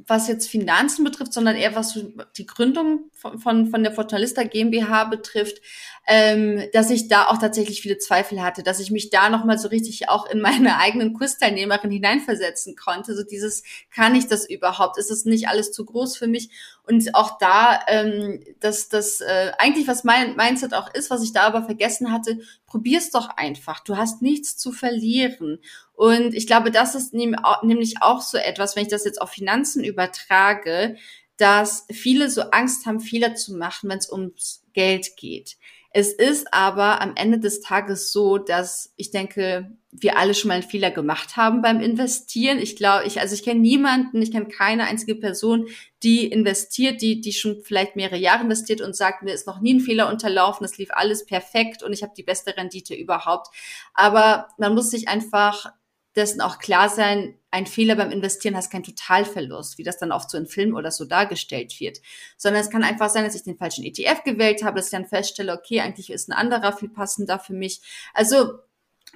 was 0.08 0.28
jetzt 0.28 0.50
Finanzen 0.50 1.04
betrifft, 1.04 1.34
sondern 1.34 1.56
eher 1.56 1.76
was 1.76 2.00
die 2.38 2.46
Gründung 2.46 3.10
von, 3.14 3.40
von, 3.40 3.68
von 3.68 3.84
der 3.84 3.92
Fortalista 3.92 4.44
GmbH 4.44 5.06
betrifft, 5.06 5.62
ähm, 6.10 6.64
dass 6.72 6.90
ich 6.90 7.10
da 7.10 7.28
auch 7.28 7.38
tatsächlich 7.38 7.82
viele 7.82 7.98
Zweifel 7.98 8.42
hatte, 8.42 8.64
dass 8.64 8.80
ich 8.80 8.92
mich 8.92 9.10
da 9.10 9.30
nochmal 9.30 9.60
so 9.60 9.68
richtig 9.68 10.08
auch 10.08 10.26
in 10.26 10.40
meine 10.40 10.78
eigenen 10.80 11.14
Kursteilnehmerin 11.14 11.92
hineinversetzen 11.92 12.78
konnte. 12.78 13.14
So 13.14 13.24
dieses, 13.24 13.64
kann 13.94 14.16
ich 14.16 14.28
das 14.28 14.50
überhaupt? 14.50 14.98
Ist 14.98 15.12
es 15.12 15.26
nicht 15.26 15.50
alles 15.50 15.74
zu 15.74 15.84
groß 15.84 16.16
für 16.16 16.28
mich? 16.28 16.50
Und 16.84 17.14
auch 17.14 17.38
da, 17.38 17.82
ähm, 17.88 18.42
dass 18.62 18.88
das 18.88 19.20
äh, 19.20 19.52
eigentlich 19.58 19.90
was 19.90 20.06
mein 20.06 20.38
Mindset 20.38 20.74
auch 20.74 20.94
ist, 20.94 21.10
was 21.10 21.22
ich 21.24 21.34
da 21.34 21.42
aber 21.42 21.64
vergessen 21.64 22.14
hatte, 22.14 22.40
probier's 22.66 23.12
doch 23.12 23.30
einfach. 23.36 23.82
Du 23.82 23.98
hast 23.98 24.22
nichts 24.22 24.56
zu 24.56 24.72
verlieren. 24.72 25.60
Und 25.94 26.34
ich 26.34 26.48
glaube, 26.48 26.72
das 26.72 26.96
ist 26.96 27.14
nämlich 27.14 28.02
auch 28.02 28.22
so 28.22 28.38
etwas, 28.38 28.78
wenn 28.78 28.84
ich 28.84 28.90
das 28.90 29.04
jetzt 29.04 29.22
auf 29.22 29.32
Finanzen 29.32 29.84
übertrage, 29.84 30.96
dass 31.36 31.86
viele 31.92 32.30
so 32.30 32.42
Angst 32.52 32.86
haben, 32.86 33.02
Fehler 33.02 33.36
zu 33.36 33.56
machen, 33.56 33.90
wenn 33.90 34.00
es 34.00 34.10
ums 34.10 34.64
Geld 34.74 35.18
geht. 35.18 35.58
Es 35.92 36.14
ist 36.14 36.54
aber 36.54 37.02
am 37.02 37.14
Ende 37.16 37.40
des 37.40 37.62
Tages 37.62 38.12
so, 38.12 38.38
dass 38.38 38.94
ich 38.98 39.12
denke, 39.12 39.72
wir 39.92 40.18
alle 40.18 40.34
schon 40.34 40.50
mal 40.50 40.56
einen 40.56 40.64
Fehler 40.64 40.92
gemacht 40.92 41.38
haben 41.38 41.62
beim 41.62 41.80
Investieren. 41.80 42.60
Ich 42.60 42.76
glaube, 42.76 43.06
ich, 43.06 43.20
also 43.20 43.34
ich 43.34 43.44
kenne 43.44 43.62
niemanden, 43.62 44.22
ich 44.22 44.32
kenne 44.32 44.48
keine 44.48 44.84
einzige 44.84 45.16
Person, 45.16 45.68
die 46.04 46.28
investiert, 46.28 47.02
die, 47.02 47.22
die 47.22 47.34
schon 47.34 47.64
vielleicht 47.64 47.96
mehrere 47.96 48.18
Jahre 48.18 48.44
investiert 48.44 48.82
und 48.82 48.96
sagt, 48.96 49.24
mir 49.24 49.34
ist 49.34 49.48
noch 49.48 49.62
nie 49.62 49.76
ein 49.76 49.80
Fehler 49.80 50.10
unterlaufen, 50.10 50.66
es 50.66 50.78
lief 50.78 50.90
alles 50.92 51.26
perfekt 51.26 51.82
und 51.82 51.94
ich 51.94 52.04
habe 52.04 52.14
die 52.16 52.24
beste 52.24 52.56
Rendite 52.56 52.94
überhaupt. 52.94 53.48
Aber 53.94 54.50
man 54.58 54.76
muss 54.76 54.92
sich 54.92 55.08
einfach 55.08 55.72
dessen 56.18 56.42
auch 56.42 56.60
klar 56.60 56.90
sein, 56.90 57.36
ein 57.52 57.66
Fehler 57.66 57.96
beim 57.96 58.12
Investieren 58.12 58.56
heißt 58.56 58.72
kein 58.72 58.84
Totalverlust, 58.84 59.78
wie 59.78 59.84
das 59.84 59.98
dann 59.98 60.12
oft 60.12 60.30
so 60.30 60.38
in 60.38 60.48
Filmen 60.48 60.76
oder 60.76 60.92
so 60.92 61.06
dargestellt 61.06 61.80
wird, 61.80 62.00
sondern 62.36 62.62
es 62.62 62.70
kann 62.70 62.84
einfach 62.84 63.10
sein, 63.10 63.24
dass 63.24 63.36
ich 63.36 63.44
den 63.44 63.58
falschen 63.58 63.86
ETF 63.86 64.24
gewählt 64.24 64.64
habe, 64.64 64.78
dass 64.78 64.88
ich 64.88 64.92
dann 64.92 65.06
feststelle, 65.06 65.54
okay, 65.54 65.80
eigentlich 65.80 66.10
ist 66.10 66.28
ein 66.28 66.34
anderer 66.34 66.74
viel 66.74 66.90
passender 66.90 67.40
für 67.40 67.54
mich. 67.54 67.82
Also 68.14 68.60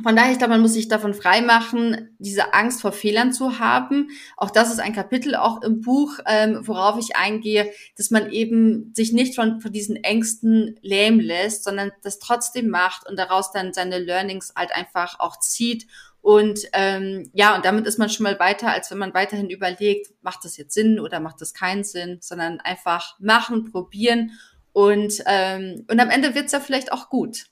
von 0.01 0.15
daher, 0.15 0.31
ich 0.31 0.37
glaube, 0.37 0.53
man 0.53 0.61
muss 0.61 0.73
sich 0.73 0.87
davon 0.87 1.13
freimachen, 1.13 2.15
diese 2.17 2.53
Angst 2.53 2.81
vor 2.81 2.93
Fehlern 2.93 3.33
zu 3.33 3.59
haben. 3.59 4.09
Auch 4.37 4.49
das 4.49 4.71
ist 4.71 4.79
ein 4.79 4.93
Kapitel 4.93 5.35
auch 5.35 5.61
im 5.61 5.81
Buch, 5.81 6.17
ähm, 6.25 6.61
worauf 6.63 6.97
ich 6.97 7.17
eingehe, 7.17 7.71
dass 7.97 8.09
man 8.09 8.31
eben 8.31 8.93
sich 8.95 9.11
nicht 9.11 9.35
von, 9.35 9.59
von 9.59 9.71
diesen 9.71 9.97
Ängsten 9.97 10.79
lähmen 10.81 11.19
lässt, 11.19 11.65
sondern 11.65 11.91
das 12.03 12.19
trotzdem 12.19 12.69
macht 12.69 13.07
und 13.07 13.19
daraus 13.19 13.51
dann 13.51 13.73
seine 13.73 13.99
Learnings 13.99 14.53
halt 14.55 14.71
einfach 14.71 15.19
auch 15.19 15.37
zieht 15.39 15.87
und 16.21 16.59
ähm, 16.73 17.29
ja, 17.33 17.55
und 17.55 17.65
damit 17.65 17.87
ist 17.87 17.97
man 17.97 18.09
schon 18.09 18.23
mal 18.23 18.39
weiter, 18.39 18.71
als 18.71 18.91
wenn 18.91 18.99
man 18.99 19.13
weiterhin 19.13 19.49
überlegt, 19.49 20.11
macht 20.21 20.45
das 20.45 20.57
jetzt 20.57 20.73
Sinn 20.73 20.99
oder 20.99 21.19
macht 21.19 21.41
das 21.41 21.53
keinen 21.53 21.83
Sinn, 21.83 22.19
sondern 22.21 22.59
einfach 22.59 23.19
machen, 23.19 23.71
probieren 23.71 24.31
und, 24.73 25.21
ähm, 25.25 25.85
und 25.89 25.99
am 25.99 26.09
Ende 26.09 26.35
wird's 26.35 26.51
ja 26.51 26.59
vielleicht 26.59 26.91
auch 26.91 27.09
gut. 27.09 27.45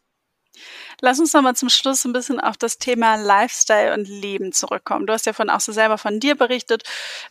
Lass 1.01 1.19
uns 1.19 1.33
nochmal 1.33 1.55
zum 1.55 1.69
Schluss 1.69 2.03
ein 2.03 2.11
bisschen 2.13 2.39
auf 2.39 2.57
das 2.57 2.77
Thema 2.77 3.15
Lifestyle 3.15 3.93
und 3.93 4.07
Leben 4.07 4.51
zurückkommen. 4.51 5.07
Du 5.07 5.13
hast 5.13 5.25
ja 5.25 5.33
von 5.33 5.49
auch 5.49 5.61
so 5.61 5.71
selber 5.71 5.97
von 5.97 6.19
dir 6.19 6.35
berichtet. 6.35 6.83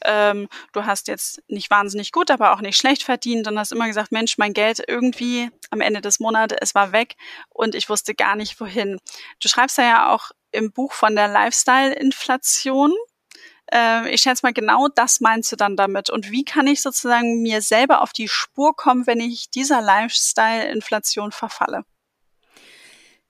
Ähm, 0.05 0.49
du 0.73 0.87
hast 0.87 1.09
jetzt 1.09 1.43
nicht 1.49 1.71
wahnsinnig 1.71 2.13
gut, 2.13 2.31
aber 2.31 2.53
auch 2.53 2.61
nicht 2.61 2.79
schlecht 2.79 3.03
verdient 3.03 3.47
und 3.47 3.59
hast 3.59 3.73
immer 3.73 3.87
gesagt, 3.87 4.13
Mensch, 4.13 4.39
mein 4.39 4.55
Geld 4.55 4.83
irgendwie 4.87 5.51
am 5.71 5.83
Ende 5.83 6.01
des 6.01 6.21
Monats, 6.21 6.55
es 6.61 6.75
war 6.75 6.93
weg 6.93 7.17
und 7.51 7.75
ich 7.75 7.91
wusste 7.91 8.15
gar 8.15 8.37
nicht 8.37 8.59
wohin. 8.61 8.99
Du 9.43 9.49
schreibst 9.49 9.77
ja 9.77 10.15
auch 10.15 10.31
im 10.53 10.73
Buch 10.73 10.93
von 10.93 11.15
der 11.15 11.29
Lifestyle-Inflation. 11.29 12.95
Äh, 13.73 14.11
ich 14.11 14.23
schätze 14.23 14.45
mal, 14.45 14.53
genau 14.53 14.89
das 14.89 15.21
meinst 15.21 15.53
du 15.53 15.57
dann 15.57 15.77
damit. 15.77 16.11
Und 16.11 16.31
wie 16.31 16.45
kann 16.45 16.67
ich 16.67 16.83
sozusagen 16.83 17.43
mir 17.43 17.63
selber 17.63 18.03
auf 18.03 18.13
die 18.13 18.29
Spur 18.29 18.75
kommen, 18.75 19.07
wenn 19.07 19.21
ich 19.21 19.51
dieser 19.51 19.81
Lifestyle-Inflation 19.83 21.33
verfalle? 21.33 21.85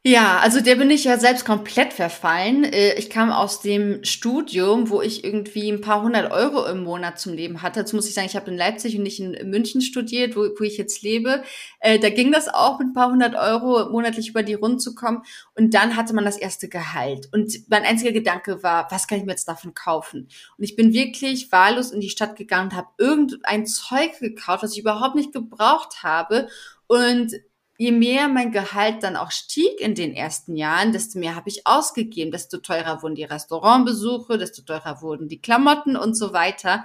Ja, 0.04 0.38
also 0.38 0.60
der 0.60 0.76
bin 0.76 0.90
ich 0.90 1.04
ja 1.04 1.18
selbst 1.18 1.44
komplett 1.44 1.92
verfallen. 1.92 2.62
Äh, 2.64 2.94
ich 2.94 3.10
kam 3.10 3.30
aus 3.32 3.60
dem 3.60 4.02
Studium, 4.04 4.90
wo 4.90 5.02
ich 5.02 5.24
irgendwie 5.24 5.68
ein 5.70 5.80
paar 5.80 6.02
hundert 6.02 6.30
Euro 6.30 6.64
im 6.66 6.84
Monat 6.84 7.18
zum 7.18 7.34
Leben 7.34 7.62
hatte. 7.62 7.80
Jetzt 7.80 7.92
muss 7.92 8.06
ich 8.08 8.14
sagen, 8.14 8.28
ich 8.28 8.36
habe 8.36 8.50
in 8.50 8.56
Leipzig 8.56 8.96
und 8.96 9.02
nicht 9.02 9.18
in 9.20 9.50
München 9.50 9.82
studiert, 9.82 10.36
wo, 10.36 10.42
wo 10.56 10.64
ich 10.64 10.78
jetzt 10.78 11.02
lebe. 11.02 11.42
Äh, 11.80 11.98
da 11.98 12.10
ging 12.10 12.30
das 12.30 12.48
auch 12.48 12.78
mit 12.78 12.88
ein 12.88 12.92
paar 12.94 13.10
hundert 13.10 13.34
Euro 13.34 13.90
monatlich 13.90 14.28
über 14.30 14.44
die 14.44 14.54
Runden 14.54 14.78
zu 14.78 14.94
kommen. 14.94 15.22
Und 15.56 15.74
dann 15.74 15.96
hatte 15.96 16.14
man 16.14 16.24
das 16.24 16.38
erste 16.38 16.68
Gehalt. 16.68 17.28
Und 17.32 17.68
mein 17.68 17.82
einziger 17.84 18.12
Gedanke 18.12 18.62
war, 18.62 18.86
was 18.90 19.08
kann 19.08 19.18
ich 19.18 19.24
mir 19.24 19.32
jetzt 19.32 19.48
davon 19.48 19.74
kaufen? 19.74 20.28
Und 20.56 20.64
ich 20.64 20.76
bin 20.76 20.92
wirklich 20.92 21.50
wahllos 21.50 21.90
in 21.90 22.00
die 22.00 22.08
Stadt 22.08 22.36
gegangen 22.36 22.70
und 22.70 22.76
habe 22.76 22.88
irgendein 22.98 23.66
Zeug 23.66 24.18
gekauft, 24.20 24.62
was 24.62 24.72
ich 24.72 24.78
überhaupt 24.78 25.16
nicht 25.16 25.32
gebraucht 25.32 26.04
habe. 26.04 26.48
Und 26.86 27.32
je 27.78 27.92
mehr 27.92 28.28
mein 28.28 28.50
Gehalt 28.50 29.04
dann 29.04 29.16
auch 29.16 29.30
stieg 29.30 29.80
in 29.80 29.94
den 29.94 30.12
ersten 30.12 30.56
Jahren, 30.56 30.92
desto 30.92 31.18
mehr 31.18 31.36
habe 31.36 31.48
ich 31.48 31.66
ausgegeben, 31.66 32.32
desto 32.32 32.58
teurer 32.58 33.02
wurden 33.02 33.14
die 33.14 33.24
Restaurantbesuche, 33.24 34.36
desto 34.36 34.62
teurer 34.62 35.00
wurden 35.00 35.28
die 35.28 35.40
Klamotten 35.40 35.96
und 35.96 36.14
so 36.14 36.32
weiter. 36.32 36.84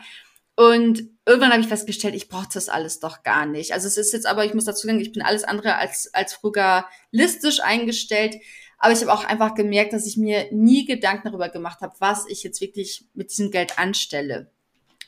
Und 0.56 1.10
irgendwann 1.26 1.52
habe 1.52 1.62
ich 1.62 1.68
festgestellt, 1.68 2.14
ich 2.14 2.30
brauche 2.30 2.48
das 2.54 2.70
alles 2.70 3.00
doch 3.00 3.24
gar 3.24 3.48
nicht. 3.48 3.74
Also 3.74 3.88
es 3.88 3.98
ist 3.98 4.14
jetzt 4.14 4.28
aber, 4.28 4.46
ich 4.46 4.54
muss 4.54 4.66
dazu 4.66 4.86
sagen, 4.86 5.00
ich 5.00 5.12
bin 5.12 5.24
alles 5.24 5.44
andere 5.44 5.78
als, 5.78 6.14
als 6.14 6.34
frugalistisch 6.34 7.60
eingestellt. 7.62 8.36
Aber 8.78 8.94
ich 8.94 9.02
habe 9.02 9.14
auch 9.14 9.24
einfach 9.24 9.56
gemerkt, 9.56 9.94
dass 9.94 10.06
ich 10.06 10.16
mir 10.16 10.48
nie 10.52 10.86
Gedanken 10.86 11.30
darüber 11.30 11.50
gemacht 11.50 11.82
habe, 11.82 11.96
was 11.98 12.28
ich 12.28 12.44
jetzt 12.44 12.62
wirklich 12.62 13.08
mit 13.16 13.32
diesem 13.32 13.50
Geld 13.50 13.80
anstelle. 13.80 14.52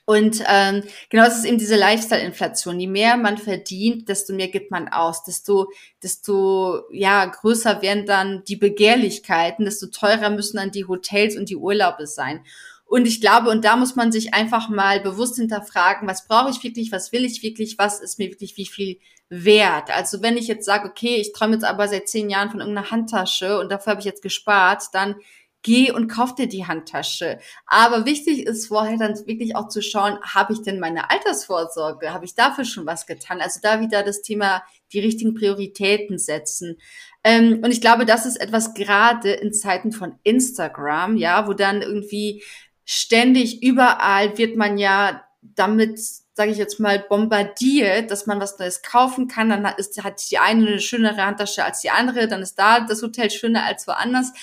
Und 0.06 0.44
ähm, 0.48 0.84
genau, 1.10 1.26
es 1.26 1.38
ist 1.38 1.46
eben 1.46 1.58
diese 1.58 1.76
Lifestyle-Inflation. 1.76 2.80
Je 2.80 2.88
mehr 2.88 3.18
man 3.18 3.40
verdient, 3.40 4.08
desto 4.08 4.34
mehr 4.34 4.50
gibt 4.50 4.70
man 4.70 4.88
aus, 4.88 5.24
desto, 5.24 5.72
desto 6.04 6.84
ja 6.92 7.26
größer 7.26 7.82
werden 7.82 8.06
dann 8.06 8.44
die 8.44 8.56
Begehrlichkeiten, 8.56 9.66
desto 9.66 9.88
teurer 9.88 10.30
müssen 10.30 10.58
dann 10.58 10.70
die 10.70 10.86
Hotels 10.86 11.36
und 11.36 11.50
die 11.50 11.56
Urlaube 11.56 12.06
sein. 12.06 12.46
Und 12.86 13.08
ich 13.08 13.20
glaube, 13.20 13.50
und 13.50 13.66
da 13.66 13.76
muss 13.76 13.96
man 13.96 14.12
sich 14.12 14.36
einfach 14.36 14.70
mal 14.70 15.00
bewusst 15.00 15.38
hinterfragen, 15.38 16.08
was 16.08 16.28
brauche 16.28 16.52
ich 16.52 16.64
wirklich, 16.64 16.92
was 16.92 17.12
will 17.12 17.26
ich 17.26 17.42
wirklich, 17.42 17.80
was 17.80 18.00
ist 18.00 18.20
mir 18.20 18.30
wirklich 18.30 18.58
wie 18.58 18.68
viel 18.68 19.00
wert. 19.28 19.90
Also 19.90 20.22
wenn 20.22 20.38
ich 20.38 20.48
jetzt 20.48 20.66
sage, 20.66 20.88
okay, 20.88 21.16
ich 21.16 21.34
träume 21.34 21.54
jetzt 21.54 21.66
aber 21.66 21.88
seit 21.88 22.08
zehn 22.08 22.30
Jahren 22.30 22.52
von 22.52 22.60
irgendeiner 22.60 22.92
Handtasche 22.92 23.60
und 23.60 23.72
dafür 23.72 23.92
habe 23.92 24.02
ich 24.02 24.06
jetzt 24.06 24.22
gespart, 24.22 24.84
dann 24.94 25.16
geh 25.66 25.92
und 25.92 26.08
kauf 26.08 26.36
dir 26.36 26.48
die 26.48 26.68
Handtasche. 26.68 27.40
Aber 27.66 28.06
wichtig 28.06 28.46
ist 28.46 28.68
vorher 28.68 28.98
dann 28.98 29.16
wirklich 29.26 29.56
auch 29.56 29.68
zu 29.68 29.82
schauen, 29.82 30.20
habe 30.22 30.54
ich 30.54 30.62
denn 30.62 30.80
meine 30.80 31.10
Altersvorsorge? 31.10 32.14
Habe 32.14 32.26
ich 32.26 32.36
dafür 32.36 32.66
schon 32.66 32.86
was 32.86 33.08
getan? 33.08 33.42
Also 33.42 33.60
da 33.64 33.82
wieder 33.82 34.04
das 34.04 34.22
Thema, 34.22 34.64
die 34.94 35.00
richtigen 35.00 35.34
Prioritäten 35.34 36.20
setzen. 36.20 36.78
Ähm, 37.24 37.62
und 37.64 37.72
ich 37.72 37.82
glaube, 37.82 38.06
das 38.06 38.28
ist 38.28 38.38
etwas 38.38 38.76
gerade 38.76 39.32
in 39.32 39.54
Zeiten 39.54 39.92
von 39.92 40.20
Instagram, 40.22 41.18
ja, 41.18 41.48
wo 41.48 41.54
dann 41.54 41.82
irgendwie 41.82 42.44
ständig 42.86 43.64
überall 43.64 44.38
wird 44.38 44.56
man 44.56 44.78
ja 44.78 45.24
damit 45.42 46.00
sage 46.36 46.52
ich 46.52 46.58
jetzt 46.58 46.82
mal, 46.82 47.00
bombardiert, 47.00 48.12
dass 48.12 48.26
man 48.26 48.42
was 48.42 48.60
Neues 48.60 48.82
kaufen 48.82 49.30
kann. 49.30 49.50
Dann 49.50 49.66
ist, 49.78 50.04
hat 50.04 50.22
die 50.30 50.38
eine 50.38 50.68
eine 50.68 50.80
schönere 50.82 51.26
Handtasche 51.26 51.64
als 51.64 51.80
die 51.80 51.92
andere, 51.92 52.28
dann 52.28 52.42
ist 52.42 52.60
da 52.60 52.82
das 52.82 53.02
Hotel 53.02 53.32
schöner 53.32 53.64
als 53.66 53.88
woanders. 53.88 54.34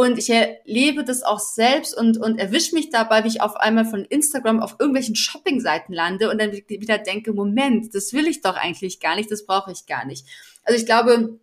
Und 0.00 0.16
ich 0.16 0.30
erlebe 0.30 1.04
das 1.04 1.22
auch 1.22 1.40
selbst 1.40 1.94
und, 1.94 2.16
und 2.16 2.38
erwische 2.38 2.74
mich 2.74 2.88
dabei, 2.88 3.22
wie 3.22 3.28
ich 3.28 3.42
auf 3.42 3.56
einmal 3.56 3.84
von 3.84 4.06
Instagram 4.06 4.62
auf 4.62 4.76
irgendwelchen 4.78 5.14
Shopping-Seiten 5.14 5.92
lande 5.92 6.30
und 6.30 6.40
dann 6.40 6.52
wieder 6.52 6.96
denke, 6.96 7.34
Moment, 7.34 7.94
das 7.94 8.14
will 8.14 8.26
ich 8.26 8.40
doch 8.40 8.56
eigentlich 8.56 8.98
gar 8.98 9.14
nicht, 9.14 9.30
das 9.30 9.44
brauche 9.44 9.70
ich 9.72 9.84
gar 9.84 10.06
nicht. 10.06 10.24
Also 10.62 10.80
ich 10.80 10.86
glaube, 10.86 11.38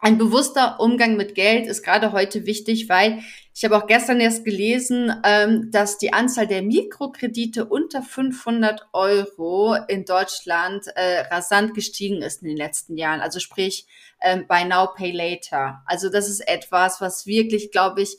ein 0.00 0.16
bewusster 0.16 0.80
Umgang 0.80 1.18
mit 1.18 1.34
Geld 1.34 1.66
ist 1.66 1.82
gerade 1.82 2.12
heute 2.12 2.46
wichtig, 2.46 2.88
weil 2.88 3.18
ich 3.58 3.64
habe 3.64 3.76
auch 3.76 3.88
gestern 3.88 4.20
erst 4.20 4.44
gelesen, 4.44 5.12
ähm, 5.24 5.72
dass 5.72 5.98
die 5.98 6.12
Anzahl 6.12 6.46
der 6.46 6.62
Mikrokredite 6.62 7.64
unter 7.64 8.02
500 8.02 8.86
Euro 8.92 9.74
in 9.88 10.04
Deutschland 10.04 10.86
äh, 10.94 11.22
rasant 11.22 11.74
gestiegen 11.74 12.22
ist 12.22 12.42
in 12.42 12.50
den 12.50 12.56
letzten 12.56 12.96
Jahren. 12.96 13.20
Also 13.20 13.40
sprich, 13.40 13.88
ähm, 14.20 14.46
Now, 14.48 14.90
Pay 14.94 15.10
Later. 15.10 15.82
Also 15.86 16.08
das 16.08 16.28
ist 16.28 16.46
etwas, 16.46 17.00
was 17.00 17.26
wirklich, 17.26 17.72
glaube 17.72 18.02
ich, 18.02 18.18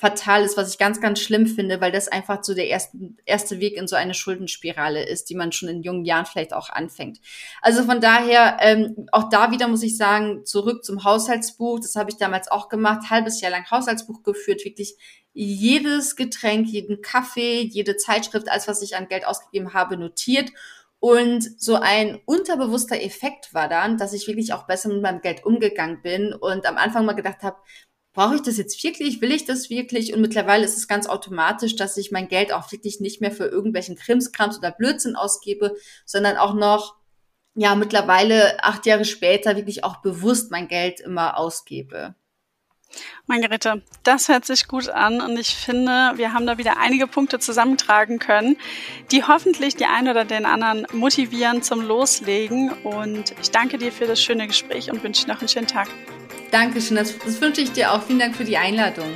fatal 0.00 0.42
ist, 0.44 0.56
was 0.56 0.72
ich 0.72 0.78
ganz, 0.78 0.98
ganz 1.02 1.20
schlimm 1.20 1.46
finde, 1.46 1.82
weil 1.82 1.92
das 1.92 2.08
einfach 2.08 2.42
so 2.42 2.54
der 2.54 2.68
erste, 2.68 2.96
erste 3.26 3.60
Weg 3.60 3.76
in 3.76 3.86
so 3.86 3.96
eine 3.96 4.14
Schuldenspirale 4.14 5.06
ist, 5.06 5.28
die 5.28 5.34
man 5.34 5.52
schon 5.52 5.68
in 5.68 5.82
jungen 5.82 6.06
Jahren 6.06 6.24
vielleicht 6.24 6.54
auch 6.54 6.70
anfängt. 6.70 7.20
Also 7.60 7.84
von 7.84 8.00
daher, 8.00 8.56
ähm, 8.60 9.06
auch 9.12 9.28
da 9.28 9.50
wieder 9.50 9.68
muss 9.68 9.82
ich 9.82 9.98
sagen, 9.98 10.46
zurück 10.46 10.86
zum 10.86 11.04
Haushaltsbuch. 11.04 11.80
Das 11.80 11.96
habe 11.96 12.08
ich 12.10 12.16
damals 12.16 12.50
auch 12.50 12.70
gemacht, 12.70 13.10
halbes 13.10 13.42
Jahr 13.42 13.50
lang 13.50 13.70
Haushaltsbuch 13.70 14.22
geführt, 14.22 14.64
wirklich 14.64 14.94
jedes 15.34 16.16
Getränk, 16.16 16.66
jeden 16.68 17.02
Kaffee, 17.02 17.60
jede 17.60 17.98
Zeitschrift, 17.98 18.50
alles, 18.50 18.68
was 18.68 18.80
ich 18.80 18.96
an 18.96 19.06
Geld 19.06 19.26
ausgegeben 19.26 19.74
habe, 19.74 19.98
notiert. 19.98 20.50
Und 20.98 21.60
so 21.60 21.74
ein 21.74 22.20
unterbewusster 22.24 23.02
Effekt 23.02 23.52
war 23.52 23.68
dann, 23.68 23.98
dass 23.98 24.14
ich 24.14 24.26
wirklich 24.26 24.54
auch 24.54 24.66
besser 24.66 24.88
mit 24.88 25.02
meinem 25.02 25.20
Geld 25.20 25.44
umgegangen 25.44 26.00
bin 26.02 26.32
und 26.32 26.66
am 26.66 26.76
Anfang 26.78 27.04
mal 27.04 27.14
gedacht 27.14 27.42
habe, 27.42 27.56
brauche 28.12 28.36
ich 28.36 28.42
das 28.42 28.56
jetzt 28.56 28.82
wirklich? 28.82 29.20
Will 29.20 29.32
ich 29.32 29.44
das 29.44 29.70
wirklich? 29.70 30.12
Und 30.12 30.20
mittlerweile 30.20 30.64
ist 30.64 30.76
es 30.76 30.88
ganz 30.88 31.06
automatisch, 31.06 31.76
dass 31.76 31.96
ich 31.96 32.10
mein 32.10 32.28
Geld 32.28 32.52
auch 32.52 32.70
wirklich 32.72 33.00
nicht 33.00 33.20
mehr 33.20 33.32
für 33.32 33.46
irgendwelchen 33.46 33.96
Krimskrams 33.96 34.58
oder 34.58 34.72
Blödsinn 34.72 35.16
ausgebe, 35.16 35.76
sondern 36.04 36.36
auch 36.36 36.54
noch, 36.54 36.96
ja, 37.54 37.74
mittlerweile 37.74 38.62
acht 38.62 38.86
Jahre 38.86 39.04
später 39.04 39.56
wirklich 39.56 39.84
auch 39.84 40.02
bewusst 40.02 40.50
mein 40.50 40.68
Geld 40.68 41.00
immer 41.00 41.36
ausgebe. 41.36 42.14
Margarete, 43.26 43.82
das 44.02 44.28
hört 44.28 44.44
sich 44.44 44.66
gut 44.66 44.88
an 44.88 45.20
und 45.20 45.38
ich 45.38 45.54
finde, 45.54 46.12
wir 46.16 46.32
haben 46.32 46.46
da 46.46 46.58
wieder 46.58 46.78
einige 46.78 47.06
Punkte 47.06 47.38
zusammentragen 47.38 48.18
können, 48.18 48.56
die 49.12 49.22
hoffentlich 49.22 49.76
die 49.76 49.86
einen 49.86 50.08
oder 50.08 50.24
den 50.24 50.44
anderen 50.44 50.86
motivieren 50.92 51.62
zum 51.62 51.86
Loslegen. 51.86 52.72
Und 52.82 53.32
ich 53.40 53.50
danke 53.52 53.78
dir 53.78 53.92
für 53.92 54.06
das 54.06 54.20
schöne 54.20 54.48
Gespräch 54.48 54.90
und 54.90 55.04
wünsche 55.04 55.28
noch 55.28 55.38
einen 55.38 55.48
schönen 55.48 55.68
Tag. 55.68 55.88
Dankeschön, 56.50 56.96
das, 56.96 57.16
das 57.18 57.40
wünsche 57.40 57.60
ich 57.60 57.72
dir 57.72 57.92
auch. 57.92 58.02
Vielen 58.02 58.18
Dank 58.18 58.36
für 58.36 58.44
die 58.44 58.56
Einladung. 58.56 59.12